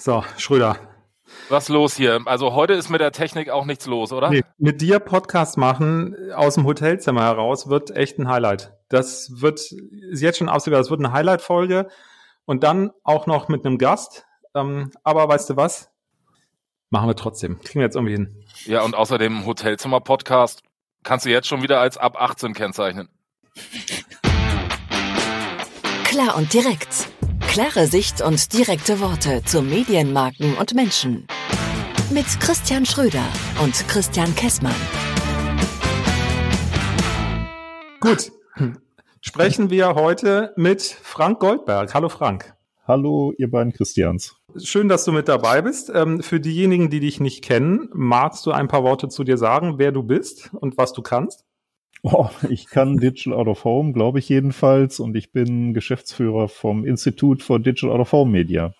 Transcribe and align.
So, 0.00 0.24
Schröder. 0.38 0.78
Was 1.50 1.68
los 1.68 1.94
hier? 1.94 2.22
Also 2.24 2.54
heute 2.54 2.72
ist 2.72 2.88
mit 2.88 3.02
der 3.02 3.12
Technik 3.12 3.50
auch 3.50 3.66
nichts 3.66 3.84
los, 3.84 4.14
oder? 4.14 4.30
Nee, 4.30 4.42
mit 4.56 4.80
dir 4.80 4.98
Podcast 4.98 5.58
machen 5.58 6.16
aus 6.34 6.54
dem 6.54 6.64
Hotelzimmer 6.64 7.22
heraus 7.22 7.68
wird 7.68 7.90
echt 7.90 8.18
ein 8.18 8.26
Highlight. 8.26 8.72
Das 8.88 9.42
wird 9.42 9.60
ist 9.60 10.22
jetzt 10.22 10.38
schon 10.38 10.48
absehbar, 10.48 10.80
das 10.80 10.88
wird 10.88 11.00
eine 11.00 11.12
Highlight-Folge 11.12 11.88
und 12.46 12.62
dann 12.62 12.92
auch 13.04 13.26
noch 13.26 13.48
mit 13.48 13.66
einem 13.66 13.76
Gast. 13.76 14.24
Ähm, 14.54 14.90
aber 15.02 15.28
weißt 15.28 15.50
du 15.50 15.56
was? 15.56 15.90
Machen 16.88 17.08
wir 17.08 17.14
trotzdem. 17.14 17.60
Kriegen 17.60 17.80
wir 17.80 17.84
jetzt 17.84 17.96
irgendwie 17.96 18.14
hin. 18.14 18.42
Ja, 18.64 18.80
und 18.80 18.94
außerdem 18.94 19.44
Hotelzimmer-Podcast 19.44 20.62
kannst 21.02 21.26
du 21.26 21.30
jetzt 21.30 21.46
schon 21.46 21.62
wieder 21.62 21.78
als 21.78 21.98
ab 21.98 22.16
18 22.18 22.54
kennzeichnen. 22.54 23.10
Klar 26.04 26.36
und 26.38 26.54
direkt. 26.54 27.09
Klare 27.50 27.88
Sicht 27.88 28.22
und 28.22 28.52
direkte 28.52 29.00
Worte 29.00 29.42
zu 29.44 29.60
Medienmarken 29.60 30.56
und 30.56 30.72
Menschen. 30.72 31.26
Mit 32.12 32.26
Christian 32.38 32.86
Schröder 32.86 33.24
und 33.60 33.74
Christian 33.88 34.32
Kessmann. 34.36 34.72
Gut. 37.98 38.30
Sprechen 39.20 39.68
wir 39.68 39.96
heute 39.96 40.52
mit 40.56 40.80
Frank 40.80 41.40
Goldberg. 41.40 41.92
Hallo 41.92 42.08
Frank. 42.08 42.54
Hallo, 42.86 43.32
ihr 43.36 43.50
beiden 43.50 43.72
Christians. 43.72 44.36
Schön, 44.56 44.88
dass 44.88 45.04
du 45.04 45.10
mit 45.10 45.26
dabei 45.26 45.60
bist. 45.60 45.90
Ähm, 45.92 46.22
für 46.22 46.38
diejenigen, 46.38 46.88
die 46.88 47.00
dich 47.00 47.18
nicht 47.18 47.42
kennen, 47.42 47.88
magst 47.92 48.46
du 48.46 48.52
ein 48.52 48.68
paar 48.68 48.84
Worte 48.84 49.08
zu 49.08 49.24
dir 49.24 49.38
sagen, 49.38 49.74
wer 49.78 49.90
du 49.90 50.04
bist 50.04 50.50
und 50.54 50.78
was 50.78 50.92
du 50.92 51.02
kannst? 51.02 51.44
Oh, 52.02 52.28
ich 52.48 52.66
kann 52.66 52.96
Digital 52.96 53.34
Out 53.34 53.48
of 53.48 53.64
Home, 53.64 53.92
glaube 53.92 54.18
ich 54.18 54.28
jedenfalls, 54.28 55.00
und 55.00 55.16
ich 55.16 55.32
bin 55.32 55.74
Geschäftsführer 55.74 56.48
vom 56.48 56.86
Institut 56.86 57.42
for 57.42 57.58
Digital 57.58 57.90
Out 57.90 58.00
of 58.00 58.12
Home 58.12 58.30
Media. 58.30 58.72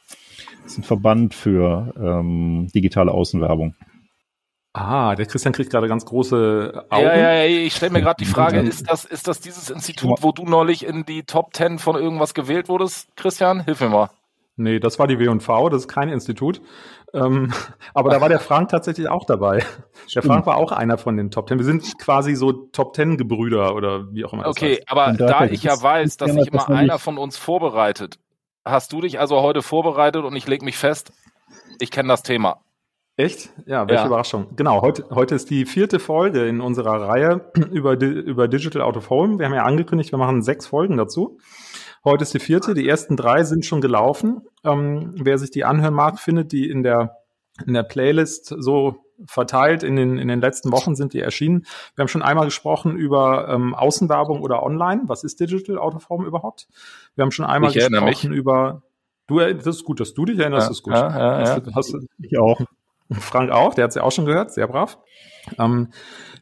Das 0.63 0.73
ist 0.73 0.79
ein 0.79 0.85
Verband 0.85 1.35
für 1.35 1.93
ähm, 1.99 2.69
digitale 2.75 3.13
Außenwerbung. 3.13 3.75
Ah, 4.73 5.17
der 5.17 5.27
Christian 5.27 5.53
kriegt 5.53 5.71
gerade 5.71 5.89
ganz 5.89 6.05
große 6.05 6.87
Augen. 6.91 7.05
Ja, 7.05 7.17
ja, 7.17 7.33
ja 7.35 7.45
ich 7.45 7.75
stelle 7.75 7.93
mir 7.93 8.03
gerade 8.03 8.23
die 8.23 8.31
Frage, 8.31 8.61
ist 8.61 8.89
das, 8.89 9.05
ist 9.05 9.27
das 9.27 9.41
dieses 9.41 9.69
Institut, 9.69 10.23
wo 10.23 10.31
du 10.31 10.45
neulich 10.45 10.87
in 10.87 11.05
die 11.05 11.25
Top 11.25 11.53
Ten 11.53 11.79
von 11.79 11.97
irgendwas 11.97 12.35
gewählt 12.35 12.69
wurdest, 12.69 13.09
Christian? 13.17 13.65
Hilf 13.65 13.81
mir 13.81 13.89
mal. 13.89 14.11
Nee, 14.61 14.79
das 14.79 14.99
war 14.99 15.07
die 15.07 15.19
W&V, 15.19 15.69
das 15.71 15.83
ist 15.83 15.89
kein 15.89 16.09
Institut. 16.11 16.61
Ähm, 17.13 17.53
aber 17.95 18.11
da 18.11 18.21
war 18.21 18.29
der 18.29 18.41
Frank 18.41 18.69
tatsächlich 18.69 19.09
auch 19.09 19.25
dabei. 19.25 19.65
Der 20.15 20.23
Frank 20.23 20.47
war 20.47 20.57
auch 20.57 20.71
einer 20.73 20.99
von 20.99 21.17
den 21.17 21.31
Top 21.31 21.47
Ten. 21.47 21.59
Wir 21.59 21.65
sind 21.65 21.99
quasi 21.99 22.35
so 22.35 22.53
Top 22.53 22.93
Ten 22.93 23.17
Gebrüder 23.17 23.75
oder 23.75 24.13
wie 24.13 24.25
auch 24.25 24.33
immer. 24.33 24.47
Okay, 24.47 24.77
heißt. 24.77 24.91
aber 24.91 25.13
da 25.13 25.47
ich 25.47 25.63
ja 25.63 25.81
weiß, 25.81 26.19
dass 26.19 26.33
sich 26.33 26.49
immer 26.49 26.69
einer 26.69 26.99
von 26.99 27.19
uns 27.19 27.37
vorbereitet, 27.37 28.19
hast 28.65 28.93
du 28.93 29.01
dich 29.01 29.19
also 29.19 29.41
heute 29.41 29.63
vorbereitet 29.63 30.25
und 30.25 30.37
ich 30.37 30.47
lege 30.47 30.65
mich 30.65 30.77
fest, 30.77 31.13
ich 31.79 31.91
kenne 31.91 32.09
das 32.09 32.23
Thema. 32.23 32.61
Echt? 33.17 33.51
Ja, 33.67 33.87
welche 33.87 34.03
ja. 34.03 34.07
Überraschung. 34.07 34.47
Genau, 34.57 34.81
heute, 34.81 35.05
heute 35.11 35.35
ist 35.35 35.51
die 35.51 35.67
vierte 35.67 35.99
Folge 35.99 36.47
in 36.47 36.61
unserer 36.61 37.03
Reihe 37.03 37.51
über, 37.71 38.01
über 38.01 38.49
Digital 38.49 38.83
Out 38.83 38.97
of 38.97 39.11
Home. 39.11 39.39
Wir 39.39 39.47
haben 39.47 39.55
ja 39.55 39.65
angekündigt, 39.65 40.13
wir 40.13 40.19
machen 40.19 40.43
sechs 40.43 40.67
Folgen 40.67 40.97
dazu. 40.97 41.39
Heute 42.05 42.23
ist 42.23 42.33
die 42.33 42.39
vierte. 42.39 42.75
Die 42.75 42.89
ersten 42.89 43.17
drei 43.17 43.45
sind 43.45 43.65
schon 43.67 43.81
gelaufen. 43.81 44.43
Ähm, 44.65 45.15
wer 45.17 45.39
sich 45.39 45.51
die 45.51 45.65
anhören 45.65 45.95
mag, 45.95 46.19
findet 46.19 46.53
die 46.53 46.69
in 46.71 46.83
der, 46.83 47.19
in 47.67 47.75
der 47.75 47.83
Playlist 47.83 48.55
so 48.59 49.05
verteilt. 49.27 49.83
In 49.83 49.97
den, 49.97 50.19
in 50.19 50.29
den 50.29 50.41
letzten 50.41 50.73
Wochen 50.73 50.95
sind 50.95 51.13
die 51.13 51.21
erschienen. 51.21 51.67
Wir 51.95 52.03
haben 52.03 52.09
schon 52.09 52.23
einmal 52.23 52.47
gesprochen 52.47 52.97
über 52.97 53.49
ähm, 53.49 53.75
Außenwerbung 53.75 54.41
oder 54.41 54.63
Online. 54.63 55.03
Was 55.07 55.25
ist 55.25 55.41
Digital 55.41 55.79
Out 55.79 55.95
of 55.95 56.09
Home 56.09 56.27
überhaupt? 56.27 56.69
Wir 57.17 57.23
haben 57.23 57.33
schon 57.33 57.45
einmal 57.45 57.71
ich 57.71 57.77
gesprochen 57.77 58.33
über. 58.33 58.83
Du, 59.27 59.39
das 59.39 59.67
ist 59.67 59.85
gut, 59.85 60.01
dass 60.01 60.15
du 60.15 60.25
dich 60.25 60.39
erinnerst, 60.39 60.65
ja, 60.65 60.69
das 60.69 60.79
ist 60.79 60.83
gut. 60.83 60.95
Ja, 60.95 61.19
ja, 61.19 61.41
ja. 61.41 61.63
Hast, 61.75 61.95
hast, 61.95 62.07
ich 62.19 62.39
auch. 62.39 62.61
Frank 63.13 63.51
auch, 63.51 63.75
der 63.75 63.85
hat 63.85 63.91
es 63.91 63.95
ja 63.97 64.03
auch 64.03 64.13
schon 64.13 64.25
gehört, 64.25 64.53
sehr 64.53 64.67
brav. 64.69 64.99
Ähm, 65.59 65.93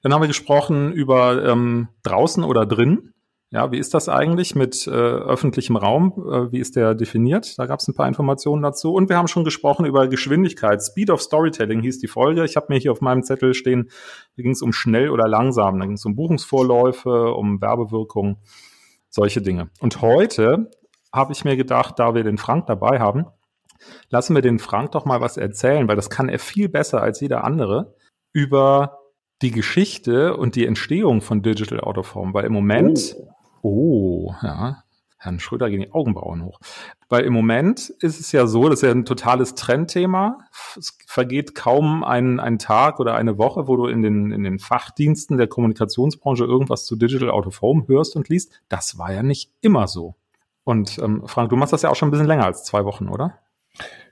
dann 0.02 0.12
haben 0.12 0.22
wir 0.22 0.28
gesprochen 0.28 0.92
über 0.92 1.44
ähm, 1.44 1.88
draußen 2.02 2.44
oder 2.44 2.66
drin. 2.66 3.12
Ja, 3.50 3.72
wie 3.72 3.78
ist 3.78 3.94
das 3.94 4.10
eigentlich 4.10 4.54
mit 4.54 4.86
äh, 4.86 4.90
öffentlichem 4.90 5.76
Raum? 5.76 6.12
Äh, 6.18 6.52
wie 6.52 6.58
ist 6.58 6.76
der 6.76 6.94
definiert? 6.94 7.58
Da 7.58 7.64
gab 7.64 7.80
es 7.80 7.88
ein 7.88 7.94
paar 7.94 8.06
Informationen 8.06 8.62
dazu. 8.62 8.92
Und 8.92 9.08
wir 9.08 9.16
haben 9.16 9.28
schon 9.28 9.44
gesprochen 9.44 9.86
über 9.86 10.06
Geschwindigkeit. 10.06 10.82
Speed 10.82 11.08
of 11.08 11.22
Storytelling 11.22 11.80
hieß 11.80 11.98
die 11.98 12.08
Folge. 12.08 12.44
Ich 12.44 12.56
habe 12.56 12.66
mir 12.68 12.78
hier 12.78 12.92
auf 12.92 13.00
meinem 13.00 13.22
Zettel 13.22 13.54
stehen, 13.54 13.88
da 14.36 14.42
ging 14.42 14.52
es 14.52 14.60
um 14.60 14.74
schnell 14.74 15.08
oder 15.08 15.28
langsam. 15.28 15.80
Da 15.80 15.86
ging 15.86 15.94
es 15.94 16.04
um 16.04 16.14
Buchungsvorläufe, 16.14 17.32
um 17.32 17.58
Werbewirkung, 17.62 18.36
solche 19.08 19.40
Dinge. 19.40 19.70
Und 19.80 20.02
heute 20.02 20.70
habe 21.10 21.32
ich 21.32 21.42
mir 21.46 21.56
gedacht, 21.56 21.98
da 21.98 22.14
wir 22.14 22.24
den 22.24 22.36
Frank 22.36 22.66
dabei 22.66 23.00
haben, 23.00 23.24
lassen 24.10 24.34
wir 24.34 24.42
den 24.42 24.58
Frank 24.58 24.92
doch 24.92 25.06
mal 25.06 25.22
was 25.22 25.38
erzählen, 25.38 25.88
weil 25.88 25.96
das 25.96 26.10
kann 26.10 26.28
er 26.28 26.38
viel 26.38 26.68
besser 26.68 27.00
als 27.00 27.20
jeder 27.20 27.44
andere 27.44 27.94
über 28.34 28.98
die 29.40 29.52
Geschichte 29.52 30.36
und 30.36 30.54
die 30.54 30.66
Entstehung 30.66 31.22
von 31.22 31.40
Digital 31.42 31.80
Out 31.80 31.96
of 31.96 32.14
Home, 32.14 32.34
weil 32.34 32.44
im 32.44 32.52
Moment 32.52 33.16
oh. 33.16 33.28
Oh, 33.62 34.34
ja. 34.42 34.82
Herrn 35.20 35.40
Schröder 35.40 35.68
gehen 35.68 35.80
die 35.80 35.92
Augenbrauen 35.92 36.44
hoch. 36.44 36.60
Weil 37.08 37.24
im 37.24 37.32
Moment 37.32 37.90
ist 38.00 38.20
es 38.20 38.30
ja 38.30 38.46
so, 38.46 38.68
das 38.68 38.78
ist 38.78 38.86
ja 38.86 38.92
ein 38.92 39.04
totales 39.04 39.56
Trendthema. 39.56 40.38
Es 40.76 40.96
vergeht 41.06 41.56
kaum 41.56 42.04
ein, 42.04 42.38
ein 42.38 42.58
Tag 42.60 43.00
oder 43.00 43.16
eine 43.16 43.36
Woche, 43.36 43.66
wo 43.66 43.76
du 43.76 43.86
in 43.86 44.02
den, 44.02 44.30
in 44.30 44.44
den 44.44 44.60
Fachdiensten 44.60 45.36
der 45.36 45.48
Kommunikationsbranche 45.48 46.44
irgendwas 46.44 46.86
zu 46.86 46.94
Digital 46.94 47.30
Out 47.30 47.48
of 47.48 47.60
Home 47.62 47.88
hörst 47.88 48.14
und 48.14 48.28
liest. 48.28 48.62
Das 48.68 48.96
war 48.96 49.12
ja 49.12 49.24
nicht 49.24 49.50
immer 49.60 49.88
so. 49.88 50.14
Und 50.62 50.98
ähm, 50.98 51.22
Frank, 51.26 51.50
du 51.50 51.56
machst 51.56 51.72
das 51.72 51.82
ja 51.82 51.90
auch 51.90 51.96
schon 51.96 52.08
ein 52.08 52.12
bisschen 52.12 52.26
länger 52.26 52.44
als 52.44 52.62
zwei 52.64 52.84
Wochen, 52.84 53.08
oder? 53.08 53.38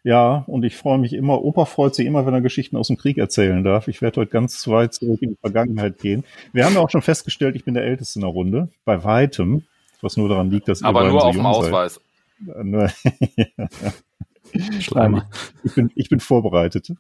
Ja, 0.07 0.45
und 0.47 0.65
ich 0.65 0.77
freue 0.77 0.99
mich 0.99 1.15
immer, 1.15 1.43
Opa 1.43 1.65
freut 1.65 1.97
sich 1.97 2.07
immer, 2.07 2.27
wenn 2.27 2.33
er 2.33 2.41
Geschichten 2.41 2.77
aus 2.77 2.87
dem 2.87 2.97
Krieg 2.97 3.19
erzählen 3.19 3.65
darf. 3.65 3.89
Ich 3.89 4.03
werde 4.03 4.21
heute 4.21 4.31
ganz 4.31 4.69
weit 4.69 4.95
zurück 4.95 5.21
in 5.21 5.31
die 5.31 5.37
Vergangenheit 5.41 5.99
gehen. 5.99 6.23
Wir 6.53 6.65
haben 6.65 6.75
ja 6.75 6.81
auch 6.81 6.91
schon 6.91 7.03
festgestellt, 7.03 7.57
ich 7.57 7.65
bin 7.65 7.75
der 7.75 7.83
Älteste 7.83 8.21
in 8.21 8.21
der 8.21 8.31
Runde, 8.31 8.69
bei 8.85 9.03
weitem, 9.03 9.65
was 10.03 10.17
nur 10.17 10.29
daran 10.29 10.49
liegt, 10.49 10.69
dass 10.69 10.83
ihr 10.83 10.87
Aber 10.87 11.09
nur 11.09 11.23
so 11.23 11.27
auf 11.27 11.35
dem 11.35 11.45
Ausweis. 11.45 12.01
Schleimer. 14.79 15.29
Ich 15.65 15.75
bin, 15.75 15.91
ich 15.97 16.09
bin 16.09 16.21
vorbereitet. 16.21 16.93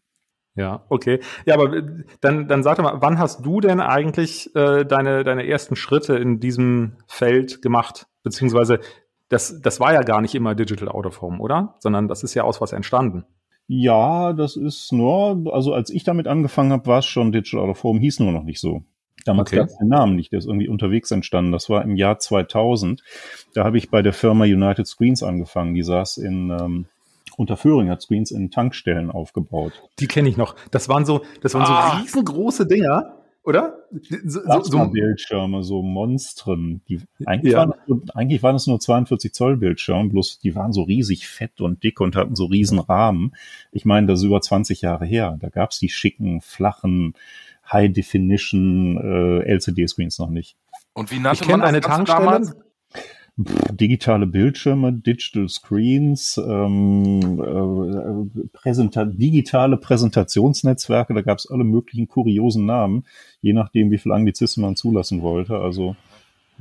Ja, 0.56 0.84
okay. 0.88 1.20
Ja, 1.44 1.54
aber 1.54 1.80
dann, 2.22 2.48
dann 2.48 2.64
sag 2.64 2.78
doch 2.78 2.82
mal, 2.82 3.02
wann 3.02 3.20
hast 3.20 3.46
du 3.46 3.60
denn 3.60 3.78
eigentlich 3.78 4.52
äh, 4.56 4.84
deine, 4.84 5.22
deine 5.22 5.46
ersten 5.46 5.76
Schritte 5.76 6.16
in 6.16 6.40
diesem 6.40 6.96
Feld 7.06 7.62
gemacht? 7.62 8.08
Beziehungsweise 8.24 8.80
das, 9.28 9.60
das 9.60 9.80
war 9.80 9.92
ja 9.92 10.02
gar 10.02 10.20
nicht 10.20 10.34
immer 10.34 10.54
Digital 10.54 10.88
Out 10.88 11.06
of 11.06 11.22
Home, 11.22 11.38
oder? 11.38 11.74
Sondern 11.80 12.08
das 12.08 12.22
ist 12.22 12.34
ja 12.34 12.44
aus 12.44 12.60
was 12.60 12.72
entstanden. 12.72 13.24
Ja, 13.68 14.32
das 14.32 14.56
ist 14.56 14.92
nur, 14.92 15.52
also 15.52 15.74
als 15.74 15.90
ich 15.90 16.04
damit 16.04 16.28
angefangen 16.28 16.72
habe, 16.72 16.86
war 16.86 17.00
es 17.00 17.06
schon 17.06 17.32
Digital 17.32 17.60
Out 17.60 17.70
of 17.70 17.82
Home, 17.82 18.00
hieß 18.00 18.20
nur 18.20 18.32
noch 18.32 18.44
nicht 18.44 18.60
so. 18.60 18.84
Damals 19.24 19.50
okay. 19.50 19.56
gab 19.56 19.66
es 19.66 19.76
den 19.78 19.88
Namen 19.88 20.14
nicht, 20.14 20.30
der 20.30 20.38
ist 20.38 20.46
irgendwie 20.46 20.68
unterwegs 20.68 21.10
entstanden. 21.10 21.50
Das 21.50 21.68
war 21.68 21.82
im 21.82 21.96
Jahr 21.96 22.18
2000. 22.20 23.02
Da 23.54 23.64
habe 23.64 23.76
ich 23.76 23.90
bei 23.90 24.02
der 24.02 24.12
Firma 24.12 24.44
United 24.44 24.86
Screens 24.86 25.24
angefangen. 25.24 25.74
Die 25.74 25.82
saß 25.82 26.18
in 26.18 26.50
ähm, 26.50 26.86
Unterföhring, 27.36 27.90
hat 27.90 28.02
Screens 28.02 28.30
in 28.30 28.52
Tankstellen 28.52 29.10
aufgebaut. 29.10 29.72
Die 29.98 30.06
kenne 30.06 30.28
ich 30.28 30.36
noch. 30.36 30.54
Das 30.70 30.88
waren 30.88 31.04
so, 31.04 31.22
das 31.42 31.54
waren 31.54 31.62
ah. 31.62 31.90
so 31.90 32.02
riesengroße 32.02 32.66
Dinger 32.68 33.16
oder? 33.46 33.78
So, 34.24 34.40
so 34.62 34.88
Bildschirme, 34.88 35.62
so 35.62 35.80
Monstren. 35.80 36.82
Die, 36.88 37.00
eigentlich, 37.24 37.52
ja. 37.52 37.60
waren 37.60 37.74
eigentlich 38.12 38.42
waren 38.42 38.56
es 38.56 38.66
nur 38.66 38.80
42 38.80 39.32
Zoll 39.32 39.56
Bildschirme, 39.56 40.10
bloß 40.10 40.40
die 40.40 40.56
waren 40.56 40.72
so 40.72 40.82
riesig 40.82 41.28
fett 41.28 41.60
und 41.60 41.84
dick 41.84 42.00
und 42.00 42.16
hatten 42.16 42.34
so 42.34 42.46
riesen 42.46 42.80
Rahmen. 42.80 43.34
Ich 43.70 43.84
meine, 43.84 44.08
das 44.08 44.18
ist 44.18 44.26
über 44.26 44.40
20 44.40 44.82
Jahre 44.82 45.06
her. 45.06 45.38
Da 45.40 45.48
gab's 45.48 45.78
die 45.78 45.88
schicken, 45.88 46.40
flachen, 46.40 47.14
High 47.70 47.92
Definition 47.92 48.96
äh, 48.96 49.52
LCD-Screens 49.52 50.18
noch 50.18 50.30
nicht. 50.30 50.56
Und 50.92 51.12
wie 51.12 51.20
nannte 51.20 51.44
ich 51.44 51.48
man 51.48 51.60
das 51.60 51.68
eine 51.68 51.80
Tankstelle? 51.80 52.24
Damals? 52.24 52.56
Digitale 53.36 54.26
Bildschirme, 54.26 54.92
Digital 54.92 55.48
Screens, 55.48 56.38
ähm, 56.38 57.40
äh, 57.40 58.48
Präsenta 58.52 59.04
digitale 59.04 59.76
Präsentationsnetzwerke, 59.76 61.12
da 61.12 61.20
gab 61.20 61.38
es 61.38 61.50
alle 61.50 61.64
möglichen 61.64 62.08
kuriosen 62.08 62.64
Namen, 62.64 63.04
je 63.42 63.52
nachdem, 63.52 63.90
wie 63.90 63.98
viel 63.98 64.12
Anglizismen 64.12 64.64
man 64.64 64.76
zulassen 64.76 65.20
wollte. 65.20 65.58
Also 65.58 65.96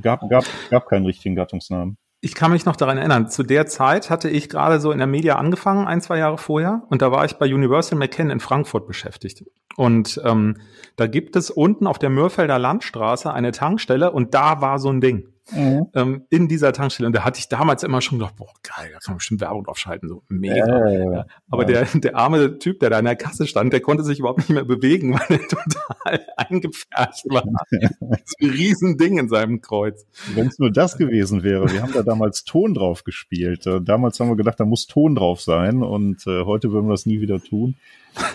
gab, 0.01 0.29
gab, 0.29 0.43
gab 0.69 0.87
keinen 0.87 1.05
richtigen 1.05 1.35
Gattungsnamen. 1.35 1.97
Ich 2.19 2.33
kann 2.33 2.51
mich 2.51 2.65
noch 2.65 2.75
daran 2.75 2.97
erinnern, 2.97 3.29
zu 3.29 3.43
der 3.43 3.67
Zeit 3.67 4.09
hatte 4.09 4.29
ich 4.29 4.49
gerade 4.49 4.79
so 4.79 4.91
in 4.91 4.97
der 4.97 5.07
Media 5.07 5.35
angefangen, 5.35 5.85
ein, 5.87 6.01
zwei 6.01 6.17
Jahre 6.17 6.37
vorher, 6.37 6.83
und 6.89 7.01
da 7.01 7.11
war 7.11 7.23
ich 7.23 7.33
bei 7.33 7.45
Universal 7.45 7.99
McKen 7.99 8.31
in 8.31 8.39
Frankfurt 8.39 8.87
beschäftigt. 8.87 9.45
Und 9.77 10.19
ähm, 10.25 10.57
da 10.95 11.07
gibt 11.07 11.35
es 11.35 11.51
unten 11.51 11.87
auf 11.87 11.99
der 11.99 12.09
Mürfelder 12.09 12.57
Landstraße 12.57 13.31
eine 13.31 13.51
Tankstelle 13.51 14.11
und 14.11 14.33
da 14.33 14.59
war 14.59 14.79
so 14.79 14.89
ein 14.89 15.01
Ding. 15.01 15.34
Mhm. 15.51 15.87
ähm, 15.93 16.25
in 16.29 16.47
dieser 16.47 16.73
Tankstelle. 16.73 17.07
Und 17.07 17.15
da 17.15 17.23
hatte 17.23 17.39
ich 17.39 17.49
damals 17.49 17.83
immer 17.83 18.01
schon 18.01 18.19
gedacht, 18.19 18.35
boah, 18.37 18.51
geil, 18.63 18.89
da 18.91 18.99
kann 18.99 19.13
man 19.13 19.17
bestimmt 19.17 19.41
Werbung 19.41 19.63
draufschalten, 19.63 20.09
so 20.09 20.23
mega. 20.29 21.25
Aber 21.49 21.69
ja. 21.69 21.83
Der, 21.83 21.99
der 21.99 22.15
arme 22.15 22.57
Typ, 22.59 22.79
der 22.79 22.89
da 22.89 22.99
in 22.99 23.05
der 23.05 23.15
Kasse 23.15 23.47
stand, 23.47 23.73
der 23.73 23.81
konnte 23.81 24.03
sich 24.03 24.19
überhaupt 24.19 24.39
nicht 24.39 24.49
mehr 24.49 24.65
bewegen, 24.65 25.13
weil 25.29 25.39
er 25.39 25.47
total 25.47 26.25
eingepfercht 26.37 27.25
war. 27.29 27.43
so 27.69 28.07
ein 28.41 28.49
Riesending 28.49 29.17
in 29.17 29.29
seinem 29.29 29.61
Kreuz. 29.61 30.05
Wenn 30.33 30.47
es 30.47 30.59
nur 30.59 30.71
das 30.71 30.97
gewesen 30.97 31.43
wäre, 31.43 31.71
wir 31.71 31.81
haben 31.81 31.93
da 31.93 32.03
damals 32.03 32.43
Ton 32.43 32.73
drauf 32.73 33.03
gespielt. 33.03 33.65
Äh, 33.67 33.81
damals 33.81 34.19
haben 34.19 34.29
wir 34.29 34.35
gedacht, 34.35 34.59
da 34.59 34.65
muss 34.65 34.87
Ton 34.87 35.15
drauf 35.15 35.41
sein 35.41 35.83
und 35.83 36.25
äh, 36.27 36.45
heute 36.45 36.71
würden 36.71 36.87
wir 36.87 36.93
das 36.93 37.05
nie 37.05 37.21
wieder 37.21 37.41
tun. 37.41 37.75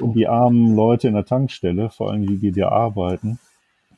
Und 0.00 0.14
die 0.14 0.28
armen 0.28 0.76
Leute 0.76 1.08
in 1.08 1.14
der 1.14 1.24
Tankstelle, 1.24 1.90
vor 1.90 2.10
allem 2.10 2.26
die, 2.26 2.38
die 2.38 2.52
da 2.52 2.68
arbeiten, 2.68 3.38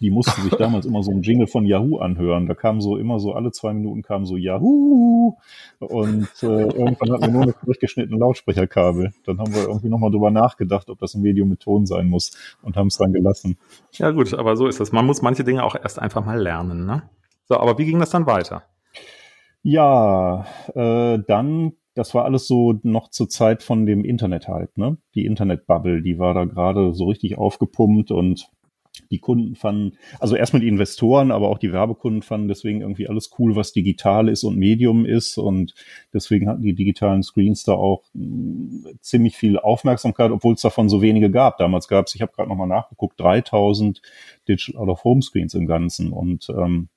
die 0.03 0.11
mussten 0.11 0.43
sich 0.43 0.53
damals 0.59 0.85
immer 0.85 1.03
so 1.03 1.13
einen 1.13 1.23
Jingle 1.23 1.47
von 1.47 1.65
Yahoo 1.65 1.99
anhören. 1.99 2.47
Da 2.47 2.55
kam 2.55 2.81
so 2.81 2.97
immer 2.97 3.21
so 3.21 3.33
alle 3.33 3.53
zwei 3.53 3.73
Minuten 3.73 4.03
kam 4.03 4.27
so 4.27 4.37
Yahoo 4.37 5.37
und 5.79 6.29
äh, 6.43 6.47
irgendwann 6.47 7.13
hatten 7.13 7.23
wir 7.23 7.29
nur 7.29 7.47
noch 7.47 7.65
durchgeschnittene 7.65 8.19
Lautsprecherkabel. 8.19 9.13
Dann 9.25 9.39
haben 9.39 9.55
wir 9.55 9.63
irgendwie 9.63 9.89
nochmal 9.89 10.11
drüber 10.11 10.31
nachgedacht, 10.31 10.91
ob 10.91 10.99
das 10.99 11.15
ein 11.15 11.23
Medium 11.23 11.49
mit 11.49 11.61
Ton 11.61 11.87
sein 11.87 12.09
muss 12.09 12.37
und 12.63 12.77
haben 12.77 12.89
es 12.89 12.99
dann 12.99 13.13
gelassen. 13.13 13.57
Ja 13.93 14.11
gut, 14.11 14.35
aber 14.35 14.57
so 14.57 14.67
ist 14.67 14.81
das. 14.81 14.93
Man 14.93 15.07
muss 15.07 15.23
manche 15.23 15.45
Dinge 15.45 15.63
auch 15.63 15.77
erst 15.77 15.99
einfach 15.99 16.25
mal 16.25 16.39
lernen. 16.39 16.85
Ne? 16.85 17.05
So, 17.45 17.57
aber 17.57 17.79
wie 17.79 17.87
ging 17.87 18.01
das 18.01 18.11
dann 18.11 18.27
weiter? 18.27 18.65
Ja, 19.63 20.47
äh, 20.75 21.21
dann 21.27 21.73
das 21.95 22.15
war 22.15 22.25
alles 22.25 22.47
so 22.47 22.79
noch 22.83 23.11
zur 23.11 23.29
Zeit 23.29 23.63
von 23.63 23.85
dem 23.85 24.05
Internet 24.05 24.49
halt, 24.49 24.79
ne? 24.79 24.97
Die 25.15 25.27
Internetbubble, 25.27 26.01
die 26.03 26.19
war 26.19 26.33
da 26.33 26.45
gerade 26.45 26.95
so 26.95 27.05
richtig 27.05 27.37
aufgepumpt 27.37 28.11
und 28.11 28.49
die 29.11 29.19
Kunden 29.19 29.55
fanden, 29.55 29.97
also 30.21 30.37
erstmal 30.37 30.61
die 30.61 30.69
Investoren, 30.69 31.31
aber 31.31 31.49
auch 31.49 31.59
die 31.59 31.73
Werbekunden 31.73 32.23
fanden 32.23 32.49
deswegen 32.49 32.81
irgendwie 32.81 33.09
alles 33.09 33.31
cool, 33.39 33.57
was 33.57 33.73
digital 33.73 34.29
ist 34.29 34.45
und 34.45 34.57
Medium 34.59 35.07
ist. 35.07 35.39
Und 35.39 35.75
deswegen 36.13 36.49
hatten 36.49 36.63
die 36.63 36.75
digitalen 36.75 37.23
Screens 37.23 37.65
da 37.65 37.73
auch 37.73 38.03
mh, 38.15 38.25
mm, 38.25 38.99
ziemlich 39.01 39.37
viel 39.37 39.59
Aufmerksamkeit, 39.59 40.31
obwohl 40.31 40.55
es 40.55 40.61
davon 40.61 40.89
so 40.89 41.03
wenige 41.03 41.31
gab. 41.31 41.59
Damals 41.59 41.89
gab 41.89 42.07
es, 42.07 42.15
ich 42.15 42.23
habe 42.23 42.33
gerade 42.33 42.49
nochmal 42.49 42.69
nachgeguckt, 42.69 43.19
3000 43.21 44.03
Digital 44.49 44.81
Out 44.81 44.89
of 44.89 45.05
Home 45.05 45.23
Screens 45.23 45.55
im 45.55 45.67
Ganzen. 45.67 46.13
Und 46.13 46.49
ähm, 46.51 46.89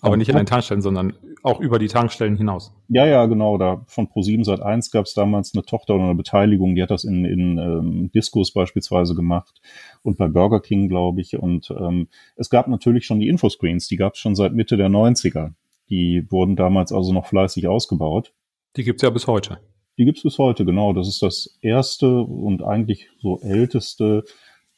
aber 0.00 0.16
nicht 0.18 0.30
an 0.30 0.36
den 0.36 0.46
Tankstellen, 0.46 0.82
sondern 0.82 1.14
auch 1.44 1.60
über 1.60 1.78
die 1.78 1.88
Tankstellen 1.88 2.36
hinaus. 2.36 2.74
Ja, 2.88 3.06
ja, 3.06 3.26
genau. 3.26 3.58
Da 3.58 3.84
von 3.86 4.08
Pro7 4.08 4.44
seit 4.44 4.60
1 4.60 4.90
gab 4.90 5.04
es 5.04 5.12
damals 5.12 5.54
eine 5.54 5.62
Tochter 5.62 5.94
oder 5.94 6.04
eine 6.04 6.14
Beteiligung, 6.14 6.74
die 6.74 6.82
hat 6.82 6.90
das 6.90 7.04
in, 7.04 7.26
in 7.26 7.58
ähm, 7.58 8.10
Discos 8.14 8.52
beispielsweise 8.52 9.14
gemacht 9.14 9.60
und 10.02 10.16
bei 10.16 10.26
Burger 10.26 10.60
King, 10.60 10.88
glaube 10.88 11.20
ich. 11.20 11.36
Und 11.36 11.70
ähm, 11.70 12.08
es 12.36 12.48
gab 12.48 12.66
natürlich 12.66 13.04
schon 13.04 13.20
die 13.20 13.28
Infoscreens, 13.28 13.88
die 13.88 13.96
gab 13.96 14.14
es 14.14 14.20
schon 14.20 14.34
seit 14.34 14.54
Mitte 14.54 14.78
der 14.78 14.88
90er. 14.88 15.52
Die 15.90 16.26
wurden 16.30 16.56
damals 16.56 16.92
also 16.92 17.12
noch 17.12 17.26
fleißig 17.26 17.68
ausgebaut. 17.68 18.32
Die 18.76 18.84
gibt's 18.84 19.02
ja 19.02 19.10
bis 19.10 19.26
heute. 19.26 19.58
Die 19.98 20.06
gibt's 20.06 20.22
bis 20.22 20.38
heute, 20.38 20.64
genau. 20.64 20.94
Das 20.94 21.06
ist 21.08 21.22
das 21.22 21.58
erste 21.60 22.22
und 22.22 22.62
eigentlich 22.64 23.10
so 23.18 23.38
älteste 23.42 24.24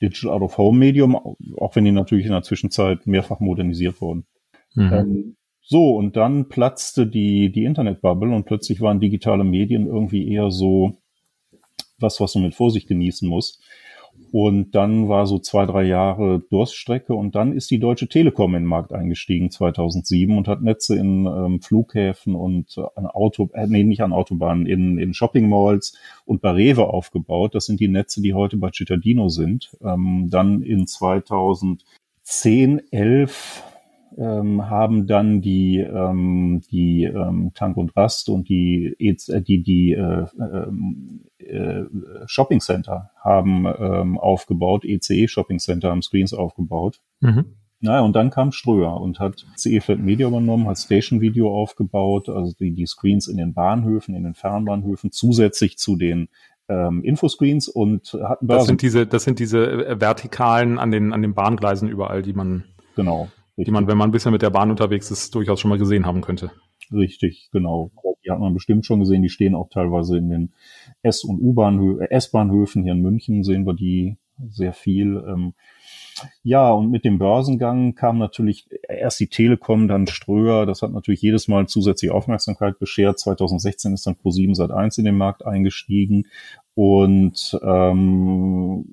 Digital 0.03 0.33
Out 0.33 0.43
of 0.43 0.59
Home 0.59 0.79
Medium, 0.79 1.15
auch 1.15 1.77
wenn 1.77 1.85
die 1.85 1.93
natürlich 1.93 2.27
in 2.27 2.33
der 2.33 2.43
Zwischenzeit 2.43 3.07
mehrfach 3.07 3.39
modernisiert 3.39 4.01
wurden. 4.01 4.27
Mhm. 4.75 4.93
Ähm, 4.93 5.37
so, 5.69 5.97
und 5.97 6.17
dann 6.17 6.49
platzte 6.49 7.09
die, 7.09 7.51
die 7.51 7.65
Internetbubble 7.65 8.33
und 8.33 8.45
plötzlich 8.45 8.81
waren 8.81 9.01
digitale 9.01 9.43
Medien 9.43 9.89
irgendwie 9.89 10.33
eher 10.33 10.53
so 10.53 10.97
was, 11.99 12.21
was 12.21 12.37
man 12.37 12.45
mit 12.45 12.55
Vorsicht 12.55 12.87
genießen 12.87 13.29
muss. 13.29 13.61
Und 14.31 14.77
dann 14.77 15.09
war 15.09 15.27
so 15.27 15.41
zwei, 15.41 15.67
drei 15.67 15.83
Jahre 15.83 16.39
Durststrecke 16.51 17.15
und 17.15 17.35
dann 17.35 17.53
ist 17.53 17.69
die 17.73 17.81
Deutsche 17.81 18.07
Telekom 18.07 18.55
in 18.55 18.63
den 18.63 18.69
Markt 18.69 18.93
eingestiegen 18.93 19.51
2007 19.51 20.39
und 20.39 20.47
hat 20.47 20.63
Netze 20.63 20.95
in 20.97 21.27
ähm, 21.27 21.61
Flughäfen 21.61 22.37
und 22.37 22.79
äh, 22.79 22.83
an 22.95 23.07
Auto, 23.07 23.51
äh, 23.53 23.67
nee, 23.67 23.83
nicht 23.83 24.03
an 24.03 24.12
Autobahnen, 24.12 24.67
in, 24.67 24.99
in 24.99 25.15
Shopping 25.15 25.49
Malls 25.49 25.99
und 26.25 26.43
bei 26.43 26.51
Rewe 26.53 26.87
aufgebaut. 26.87 27.57
Das 27.57 27.67
sind 27.67 27.81
die 27.81 27.89
Netze, 27.89 28.23
die 28.23 28.35
heute 28.35 28.57
bei 28.57 28.71
Cittadino 28.73 29.31
sind. 29.31 29.77
Ähm, 29.83 30.29
dann 30.31 30.62
in 30.62 30.87
2010, 30.87 32.83
11 32.93 33.65
ähm, 34.19 34.69
haben 34.69 35.07
dann 35.07 35.41
die 35.41 35.85
die, 35.87 36.61
die 36.71 37.05
ähm, 37.05 37.53
Tank 37.55 37.77
und 37.77 37.97
Rast 37.97 38.29
und 38.29 38.49
die 38.49 38.95
äh, 38.99 39.43
die 39.43 39.63
die 39.63 39.93
äh, 39.93 40.27
äh, 41.39 41.85
Shopping 42.27 42.61
Center 42.61 43.11
haben 43.23 43.67
ähm, 43.67 44.19
aufgebaut, 44.19 44.85
ECE 44.85 45.29
Shopping 45.29 45.59
Center 45.59 45.91
haben 45.91 46.03
Screens 46.03 46.33
aufgebaut. 46.33 47.01
Mhm. 47.21 47.57
Naja, 47.81 48.01
und 48.01 48.17
dann 48.17 48.31
kam 48.31 48.53
Ströer 48.53 49.01
und 49.01 49.21
hat 49.21 49.47
CE 49.57 49.81
Flat 49.81 49.99
Media 49.99 50.27
übernommen, 50.27 50.67
hat 50.67 50.79
Station 50.79 51.21
Video 51.21 51.55
aufgebaut, 51.55 52.29
also 52.31 52.55
die, 52.59 52.73
die 52.73 52.87
Screens 52.87 53.29
in 53.29 53.37
den 53.37 53.53
Bahnhöfen, 53.53 54.15
in 54.15 54.25
den 54.25 54.35
Fernbahnhöfen, 54.35 55.12
zusätzlich 55.12 55.77
zu 55.77 55.97
den 55.97 56.29
ähm, 56.69 57.05
Infoscreens 57.05 57.69
und 57.69 58.15
hat 58.15 58.41
Börsen. 58.41 58.49
Das 58.49 58.67
sind 58.67 58.83
diese, 58.83 59.07
das 59.07 59.25
sind 59.25 59.39
diese 59.39 60.01
Vertikalen 60.01 60.79
an 60.79 60.91
den, 60.91 61.12
an 61.12 61.21
den 61.21 61.35
Bahngleisen 61.35 61.89
überall, 61.89 62.23
die 62.23 62.33
man 62.33 62.65
genau 62.97 63.29
die 63.64 63.70
man, 63.70 63.87
wenn 63.87 63.97
man 63.97 64.11
ein 64.11 64.12
bisschen 64.12 64.32
mit 64.32 64.43
der 64.43 64.50
Bahn 64.50 64.70
unterwegs 64.70 65.11
ist, 65.11 65.35
durchaus 65.35 65.61
schon 65.61 65.70
mal 65.70 65.79
gesehen 65.79 66.06
haben 66.06 66.20
könnte. 66.20 66.50
Richtig, 66.93 67.49
genau. 67.53 67.91
Die 68.25 68.31
hat 68.31 68.38
man 68.38 68.55
bestimmt 68.55 68.85
schon 68.87 69.00
gesehen. 69.00 69.23
Die 69.23 69.29
stehen 69.29 69.55
auch 69.55 69.69
teilweise 69.70 70.19
in 70.19 70.29
den 70.29 70.53
S- 71.03 71.25
und 71.25 71.41
U-Bahn, 71.41 72.00
äh, 72.00 72.11
S-Bahnhöfen 72.11 72.82
hier 72.82 72.93
in 72.93 73.03
München 73.03 73.44
sehen 73.44 73.67
wir 73.67 73.75
die 73.75 74.19
sehr 74.50 74.73
viel. 74.73 75.23
Ähm, 75.26 75.55
ja, 76.43 76.70
und 76.70 76.91
mit 76.91 77.05
dem 77.05 77.19
Börsengang 77.19 77.94
kam 77.94 78.19
natürlich 78.19 78.69
erst 78.88 79.20
die 79.20 79.29
Telekom, 79.29 79.88
dann 79.88 80.06
Ströer. 80.06 80.67
Das 80.67 80.82
hat 80.82 80.93
natürlich 80.93 81.23
jedes 81.23 81.49
Mal 81.49 81.67
zusätzliche 81.67 82.14
Aufmerksamkeit 82.14 82.79
beschert. 82.79 83.19
2016 83.19 83.94
ist 83.94 84.06
dann 84.06 84.14
Pro7 84.14 84.55
seit 84.55 84.70
1 84.70 84.99
in 84.99 85.05
den 85.05 85.17
Markt 85.17 85.44
eingestiegen. 85.44 86.26
Und 86.78 87.58
ähm, 87.62 88.84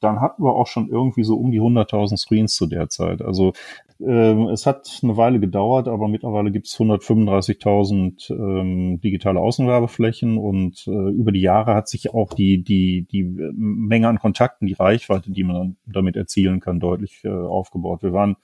dann 0.00 0.20
hatten 0.20 0.44
wir 0.44 0.54
auch 0.54 0.66
schon 0.66 0.90
irgendwie 0.90 1.24
so 1.24 1.36
um 1.36 1.50
die 1.50 1.62
100.000 1.62 2.18
Screens 2.18 2.54
zu 2.54 2.66
der 2.66 2.90
Zeit. 2.90 3.22
Also 3.22 3.54
ähm, 4.00 4.48
es 4.48 4.66
hat 4.66 5.00
eine 5.02 5.16
Weile 5.16 5.40
gedauert, 5.40 5.88
aber 5.88 6.08
mittlerweile 6.08 6.52
gibt 6.52 6.66
es 6.66 6.76
135.000 6.76 8.30
ähm, 8.30 9.00
digitale 9.00 9.40
Außenwerbeflächen 9.40 10.36
und 10.36 10.86
äh, 10.88 10.90
über 10.90 11.32
die 11.32 11.40
Jahre 11.40 11.74
hat 11.74 11.88
sich 11.88 12.12
auch 12.12 12.34
die, 12.34 12.62
die, 12.62 13.06
die 13.10 13.22
Menge 13.22 14.08
an 14.08 14.18
Kontakten, 14.18 14.66
die 14.66 14.74
Reichweite, 14.74 15.30
die 15.30 15.44
man 15.44 15.76
damit 15.86 16.16
erzielen 16.16 16.60
kann, 16.60 16.80
deutlich 16.80 17.24
äh, 17.24 17.30
aufgebaut. 17.30 18.02
Wir 18.02 18.12
waren, 18.12 18.36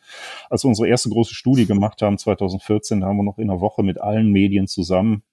als 0.49 0.65
wir 0.65 0.71
unsere 0.71 0.89
erste 0.89 1.11
große 1.11 1.35
Studie 1.35 1.67
gemacht 1.67 2.01
haben, 2.01 2.17
2014, 2.17 3.03
da 3.03 3.09
haben 3.09 3.19
wir 3.19 3.23
noch 3.23 3.37
in 3.37 3.51
einer 3.51 3.61
Woche 3.61 3.83
mit 3.83 4.01
allen 4.01 4.31
Medien 4.33 4.67
zusammen 4.67 5.25